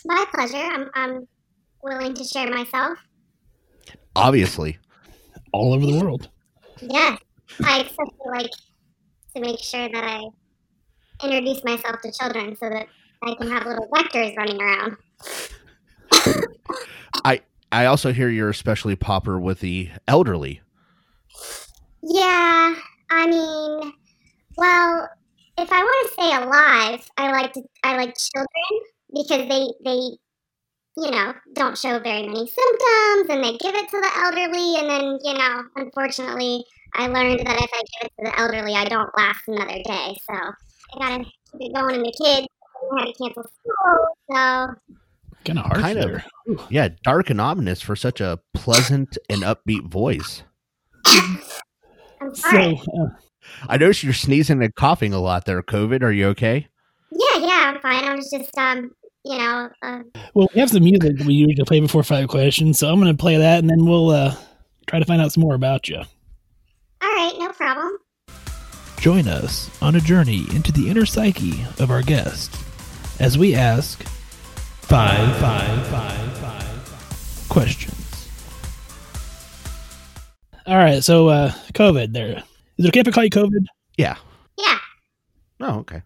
[0.04, 0.56] My pleasure.
[0.56, 1.28] I'm, I'm
[1.82, 2.98] willing to share myself.
[4.16, 4.78] Obviously,
[5.52, 6.28] all over the world.
[6.80, 7.18] Yes.
[7.64, 8.50] I especially like
[9.34, 10.22] to make sure that I
[11.24, 12.86] introduce myself to children so that
[13.22, 14.96] I can have little vectors running around.
[17.24, 17.40] I
[17.72, 20.60] I also hear you're especially popular with the elderly.
[22.02, 22.74] Yeah,
[23.10, 23.92] I mean,
[24.56, 25.08] well,
[25.58, 30.16] if I want to stay alive, I like to I like children because they they
[30.96, 34.90] you know don't show very many symptoms and they give it to the elderly and
[34.90, 36.64] then you know unfortunately
[36.94, 40.16] I learned that if I give it to the elderly I don't last another day
[40.28, 42.46] so I gotta keep it going in the kids
[42.92, 44.98] I had to cancel school so
[45.44, 46.10] Kind of hard Kind of.
[46.10, 46.24] there.
[46.68, 50.42] Yeah, dark and ominous for such a pleasant and upbeat voice.
[51.06, 53.06] I'm sorry So, uh,
[53.68, 55.62] I noticed you're sneezing and coughing a lot there.
[55.62, 56.68] COVID, are you okay?
[57.12, 58.90] yeah yeah I'm fine I was just um
[59.24, 60.00] you know uh,
[60.34, 63.14] well, we have some music that we usually play before five questions, so I'm going
[63.14, 64.34] to play that, and then we'll uh,
[64.86, 65.96] try to find out some more about you.
[65.98, 66.06] all
[67.02, 67.96] right no problem
[69.00, 72.54] Join us on a journey into the inner psyche of our guest
[73.18, 74.04] as we ask
[74.90, 78.28] five, five, five, five questions.
[80.66, 82.42] All right, so uh, COVID there.
[82.76, 83.66] Is it okay if I call you COVID?
[83.96, 84.16] Yeah.
[84.58, 84.78] yeah
[85.60, 86.02] Oh, okay.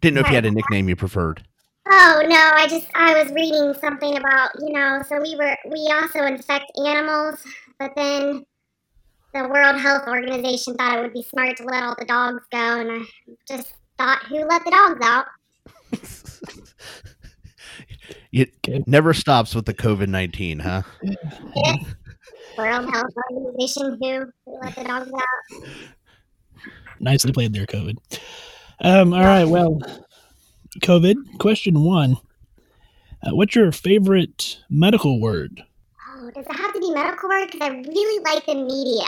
[0.00, 1.42] Didn't know if you had a nickname you preferred.
[1.90, 5.92] Oh no, I just I was reading something about, you know, so we were we
[5.92, 7.44] also infect animals,
[7.80, 8.44] but then
[9.34, 12.80] the World Health Organization thought it would be smart to let all the dogs go
[12.80, 13.00] and I
[13.48, 15.26] just thought who let the dogs out?
[18.32, 18.82] It Okay.
[18.86, 20.82] never stops with the COVID 19, huh?
[22.56, 25.68] World Health Organization who, who let the dogs out?
[27.00, 27.96] Nicely played there, COVID.
[28.80, 29.78] Um, all right, well,
[30.80, 32.16] COVID, question one.
[33.22, 35.62] Uh, what's your favorite medical word?
[36.10, 37.50] Oh, does it have to be medical word?
[37.50, 39.06] Because I really like the media.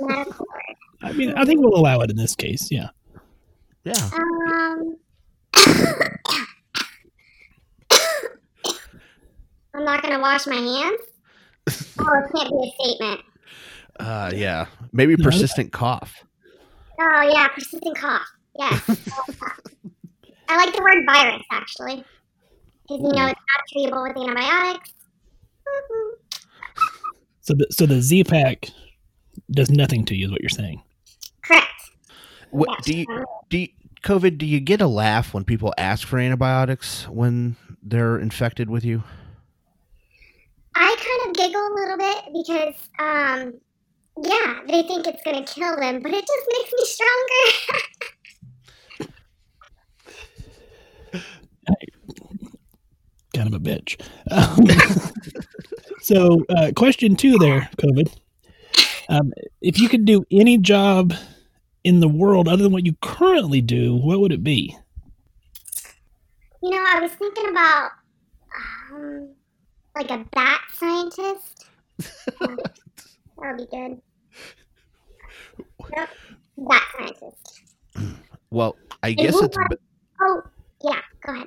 [0.00, 0.76] medical word.
[1.02, 2.90] I mean, I think we'll allow it in this case, yeah.
[3.84, 4.10] Yeah.
[4.12, 4.96] Um
[9.80, 11.00] I'm not gonna wash my hands.
[11.98, 13.20] Oh, it can't be a statement.
[13.98, 14.66] Uh, yeah.
[14.92, 16.24] Maybe No, persistent cough.
[16.98, 18.26] Oh yeah, persistent cough.
[18.58, 18.78] Yeah.
[20.48, 22.04] I like the word virus actually,
[22.82, 24.92] because you know it's not treatable with antibiotics.
[27.42, 28.68] So the, so the Z pack
[29.50, 30.82] does nothing to you, is what you're saying.
[31.42, 31.64] Correct.
[32.50, 32.84] What, Yes.
[32.84, 33.06] do you,
[33.48, 33.68] do you,
[34.04, 38.84] COVID, do you get a laugh when people ask for antibiotics when they're infected with
[38.84, 39.02] you?
[40.74, 43.60] I kind of giggle a little bit because, um,
[44.22, 47.44] yeah, they think it's gonna kill them, but it just makes me stronger.
[53.34, 54.00] Kind of a bitch.
[54.30, 54.66] Um,
[56.02, 58.12] so, uh, question two there, COVID.
[59.08, 61.14] Um, if you could do any job
[61.84, 64.76] in the world other than what you currently do, what would it be?
[66.62, 67.90] you know, I was thinking about,
[68.92, 69.34] um,
[69.94, 71.66] like a bat scientist.
[72.40, 72.56] Yeah,
[73.38, 74.00] that'll be good.
[75.96, 76.08] Yep,
[76.58, 77.60] bat scientist.
[78.52, 79.56] Well, I And guess it's.
[79.56, 79.78] got-
[80.20, 80.42] Oh,
[80.82, 81.46] yeah, go ahead.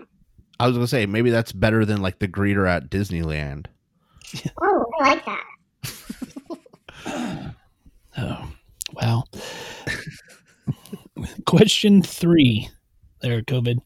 [0.60, 3.66] I was gonna say maybe that's better than like the greeter at Disneyland.
[4.62, 5.44] Oh, I like that.
[8.18, 8.52] Oh,
[8.94, 9.24] wow.
[11.46, 12.70] question three
[13.22, 13.80] there, COVID.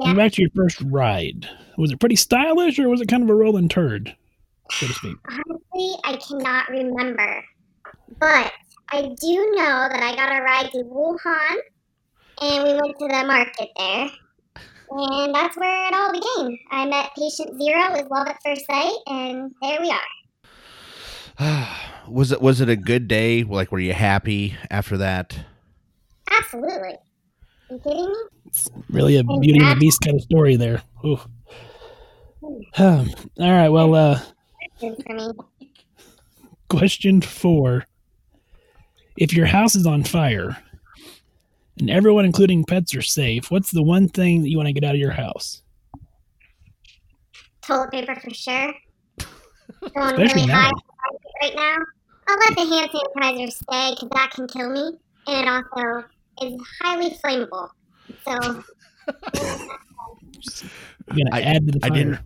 [0.00, 0.06] Yeah.
[0.06, 1.46] Going back to your first ride,
[1.76, 4.16] was it pretty stylish or was it kind of a rolling turd,
[4.70, 5.16] so to speak?
[5.28, 7.44] Honestly, I cannot remember.
[8.18, 8.50] But
[8.90, 11.56] I do know that I got a ride to Wuhan
[12.40, 14.08] and we went to the market there.
[14.92, 16.58] And that's where it all began.
[16.70, 19.92] I met patient zero with love at first sight, and there we
[21.38, 21.68] are.
[22.08, 23.44] was it was it a good day?
[23.44, 25.38] Like, were you happy after that?
[26.30, 26.96] Absolutely.
[27.70, 28.14] You kidding me?
[28.46, 30.82] It's really a Beauty and the Beast kind of story there.
[31.04, 31.20] Ooh.
[32.78, 33.06] All
[33.38, 34.20] right, well, uh,
[34.80, 35.30] Good for me.
[36.68, 37.84] question four.
[39.16, 40.56] If your house is on fire
[41.78, 44.84] and everyone, including pets, are safe, what's the one thing that you want to get
[44.84, 45.62] out of your house?
[47.62, 48.72] Toilet paper for sure.
[49.94, 50.62] Going Especially really now.
[50.62, 50.70] high
[51.42, 51.76] right now.
[52.28, 56.04] I'll let the hand sanitizer stay because that can kill me, and it also
[56.42, 57.70] is highly flammable.
[58.24, 58.62] So
[61.08, 62.20] gonna I- add to the I didn't-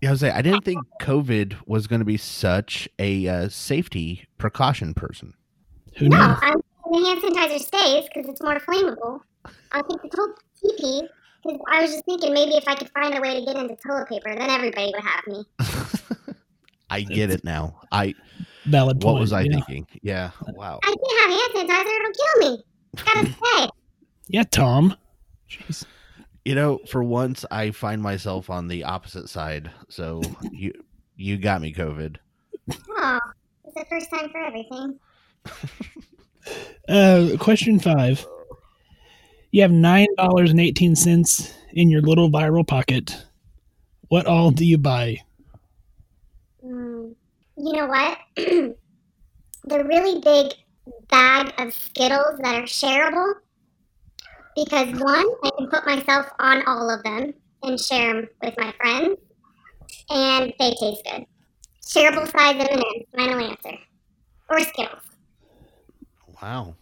[0.00, 3.48] Yeah, I was saying I didn't think COVID was going to be such a uh,
[3.48, 5.34] safety precaution person.
[5.96, 6.34] Who no, knew?
[6.40, 9.20] I'm the hand sanitizer stays because it's more flammable.
[9.72, 11.08] I think the toilet TP
[11.42, 13.76] because I was just thinking maybe if I could find a way to get into
[13.76, 15.44] toilet paper, then everybody would have me.
[16.90, 17.80] I get it now.
[17.92, 18.14] I
[18.66, 19.20] Valid what point.
[19.20, 19.50] was I yeah.
[19.52, 19.86] thinking?
[20.02, 20.30] Yeah.
[20.54, 20.80] Wow.
[20.82, 22.64] I can't have hand sanitizer; it'll kill me.
[22.96, 23.68] Gotta stay.
[24.28, 24.96] Yeah, Tom.
[25.48, 25.84] Jeez.
[26.44, 29.70] You know, for once I find myself on the opposite side.
[29.88, 30.22] So
[30.52, 30.72] you
[31.16, 32.16] you got me COVID.
[32.90, 33.20] Oh,
[33.64, 34.98] it's the first time for everything.
[36.88, 38.26] Uh, question five.
[39.50, 43.24] You have nine dollars and eighteen cents in your little viral pocket.
[44.08, 45.18] What all do you buy?
[46.64, 47.14] Mm,
[47.58, 48.18] you know what?
[48.36, 48.74] the
[49.84, 50.52] really big
[51.08, 53.34] bag of Skittles that are shareable.
[54.56, 57.32] Because one, I can put myself on all of them
[57.62, 59.16] and share them with my friends,
[60.10, 61.24] and they taste good.
[61.86, 63.78] Shareable size M&M's, final answer.
[64.50, 65.02] Or Skittles.
[66.42, 66.74] Wow.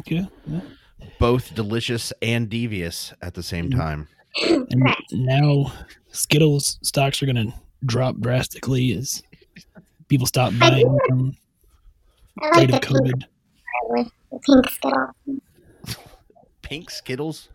[0.00, 0.26] Okay.
[0.46, 0.60] yeah.
[1.18, 3.76] Both delicious and devious at the same Mhm.
[3.76, 4.08] time.
[4.70, 5.72] And now
[6.08, 7.52] Skittles stocks are going to
[7.84, 9.22] drop drastically as
[10.08, 11.32] people stop buying do.
[12.38, 13.22] From I like the pink, COVID.
[13.80, 14.10] probably.
[14.30, 15.14] The pink Skittles.
[16.62, 17.48] Pink Skittles?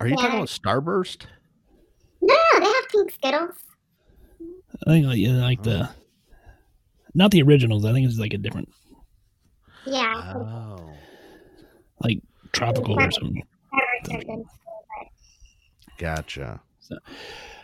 [0.00, 0.22] Are you Yeah.
[0.22, 1.26] talking about Starburst?
[2.22, 3.56] No, no, they have pink Skittles.
[4.86, 6.42] I think like, like the oh.
[7.14, 7.84] not the originals.
[7.84, 8.68] I think it's like a different
[9.86, 10.92] Yeah, Oh.
[12.02, 12.20] like
[12.52, 13.42] tropical or something.
[14.04, 14.44] Starbursts are good.
[15.98, 16.60] Gotcha.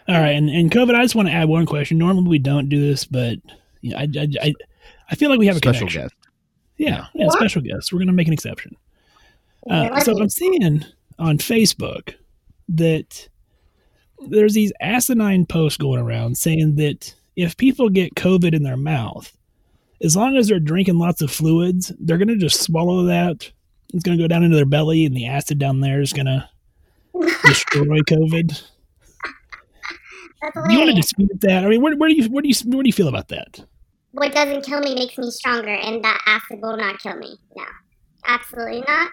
[0.08, 0.94] All right, and, and COVID.
[0.94, 1.98] I just want to add one question.
[1.98, 3.38] Normally we don't do this, but
[3.80, 4.54] you know, I, I, I,
[5.10, 6.02] I feel like we have a Special connection.
[6.02, 6.14] guest.
[6.76, 7.92] Yeah, yeah, special guests.
[7.92, 8.76] We're gonna make an exception.
[9.68, 10.22] Uh, You're so lucky.
[10.22, 10.84] I'm seeing
[11.18, 12.14] on Facebook
[12.68, 13.28] that
[14.28, 19.36] there's these asinine posts going around saying that if people get COVID in their mouth,
[20.02, 23.50] as long as they're drinking lots of fluids, they're gonna just swallow that.
[23.94, 26.48] It's gonna go down into their belly, and the acid down there is gonna
[27.44, 28.62] destroy COVID.
[30.54, 31.64] Do you want to dispute that?
[31.64, 33.64] I mean, where, where do you where do you where do you feel about that?
[34.16, 37.36] What doesn't kill me makes me stronger, and that acid will not kill me.
[37.54, 37.64] No,
[38.26, 39.10] absolutely not.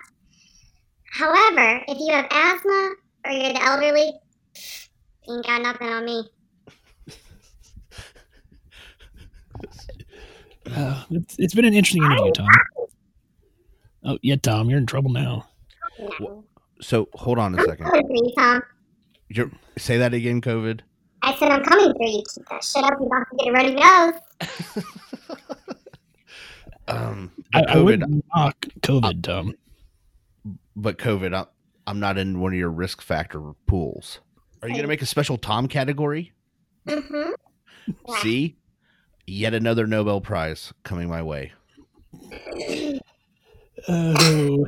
[1.11, 2.93] However, if you have asthma
[3.25, 4.13] or you're the elderly,
[5.27, 6.23] you ain't got nothing on me.
[10.73, 12.47] Uh, it's, it's been an interesting interview, Tom.
[14.05, 15.45] Oh yeah, Tom, you're in trouble now.
[16.21, 16.45] No.
[16.79, 17.85] So hold on a I'm second.
[17.85, 18.61] coming for you, Tom.
[19.27, 20.79] You're, say that again, COVID.
[21.23, 22.21] I said I'm coming for you.
[22.35, 22.93] Keep that shit up.
[22.99, 24.85] You're about to get a runny nose.
[26.87, 29.53] Um, I, but I wouldn't knock COVID, Tom.
[30.75, 31.45] but COVID, I,
[31.87, 34.19] I'm not in one of your risk factor pools.
[34.61, 36.33] Are you going to make a special Tom category?
[36.87, 37.31] Mm-hmm.
[38.07, 38.17] Yeah.
[38.17, 38.57] See,
[39.25, 41.53] yet another Nobel Prize coming my way.
[43.87, 44.65] Oh.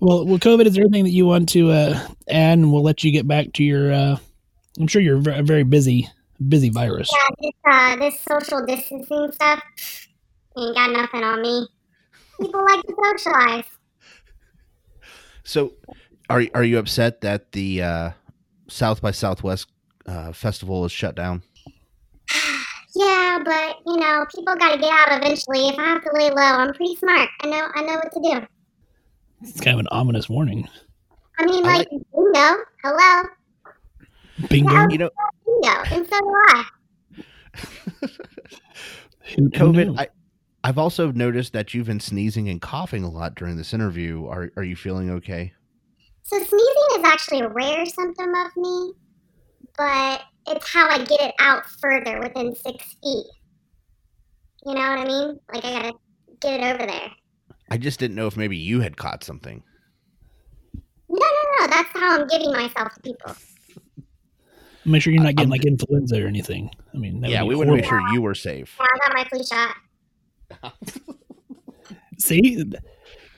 [0.00, 0.66] Well, well, COVID.
[0.66, 3.52] Is there anything that you want to uh, add, and we'll let you get back
[3.54, 3.92] to your?
[3.92, 4.18] Uh,
[4.78, 6.08] I'm sure you're a very busy,
[6.48, 7.10] busy virus.
[7.12, 9.62] Yeah, this, uh, this social distancing stuff
[10.56, 11.66] ain't got nothing on me.
[12.40, 13.64] People like to socialize.
[15.42, 15.72] So,
[16.30, 18.10] are are you upset that the uh,
[18.68, 19.68] South by Southwest
[20.06, 21.42] uh, festival is shut down?
[22.94, 25.68] Yeah, but you know, people got to get out eventually.
[25.68, 27.28] If I have to lay low, I'm pretty smart.
[27.42, 28.46] I know, I know what to do.
[29.42, 30.66] It's kind of an ominous warning.
[31.38, 33.28] I mean, I like, bingo, hello,
[34.48, 34.88] Bingo.
[34.90, 35.10] You know,
[35.44, 36.64] bingo, and so do I.
[39.34, 39.98] Who- who COVID.
[39.98, 40.08] I
[40.64, 44.26] I've also noticed that you've been sneezing and coughing a lot during this interview.
[44.26, 45.52] Are are you feeling okay?
[46.24, 48.92] So sneezing is actually a rare symptom of me,
[49.76, 53.26] but it's how I get it out further within six feet.
[54.66, 55.38] You know what I mean?
[55.54, 55.92] Like I gotta
[56.40, 57.10] get it over there.
[57.70, 59.62] I just didn't know if maybe you had caught something.
[61.08, 61.66] No, no, no.
[61.68, 63.34] That's how I'm giving myself to people.
[64.84, 66.70] Make sure you're not getting I'm- like influenza or anything.
[66.94, 68.76] I mean, that yeah, would we be want to make sure you were safe.
[68.78, 70.74] Yeah, I got my flu shot.
[72.18, 72.64] See,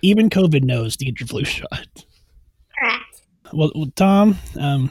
[0.03, 1.87] even COVID knows to get your flu shot.
[2.79, 3.23] Correct.
[3.53, 4.91] Well, well Tom, um,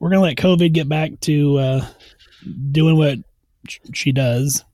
[0.00, 1.86] we're gonna let COVID get back to uh,
[2.72, 3.18] doing what
[3.66, 4.64] sh- she does.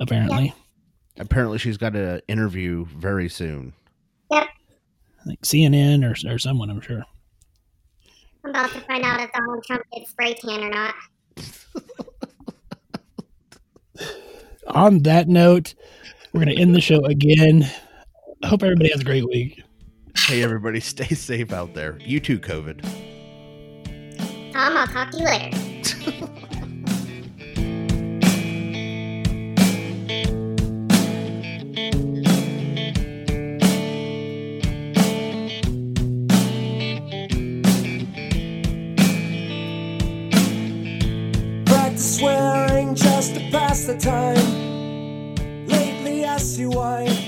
[0.00, 0.54] Apparently,
[1.18, 3.72] Apparently, she's got an interview very soon.
[4.30, 4.48] Yep.
[5.26, 7.02] Like CNN or or someone, I'm sure.
[8.44, 10.94] I'm about to find out if Donald Trump gets spray tan or not.
[14.68, 15.74] On that note,
[16.32, 17.68] we're gonna end the show again.
[18.42, 19.62] I hope everybody has a great week.
[20.16, 21.98] hey, everybody, stay safe out there.
[22.00, 22.82] You too, COVID.
[24.52, 25.58] Tom, I'll talk to you later.
[43.88, 45.34] the time.
[45.66, 47.27] Lately, I see why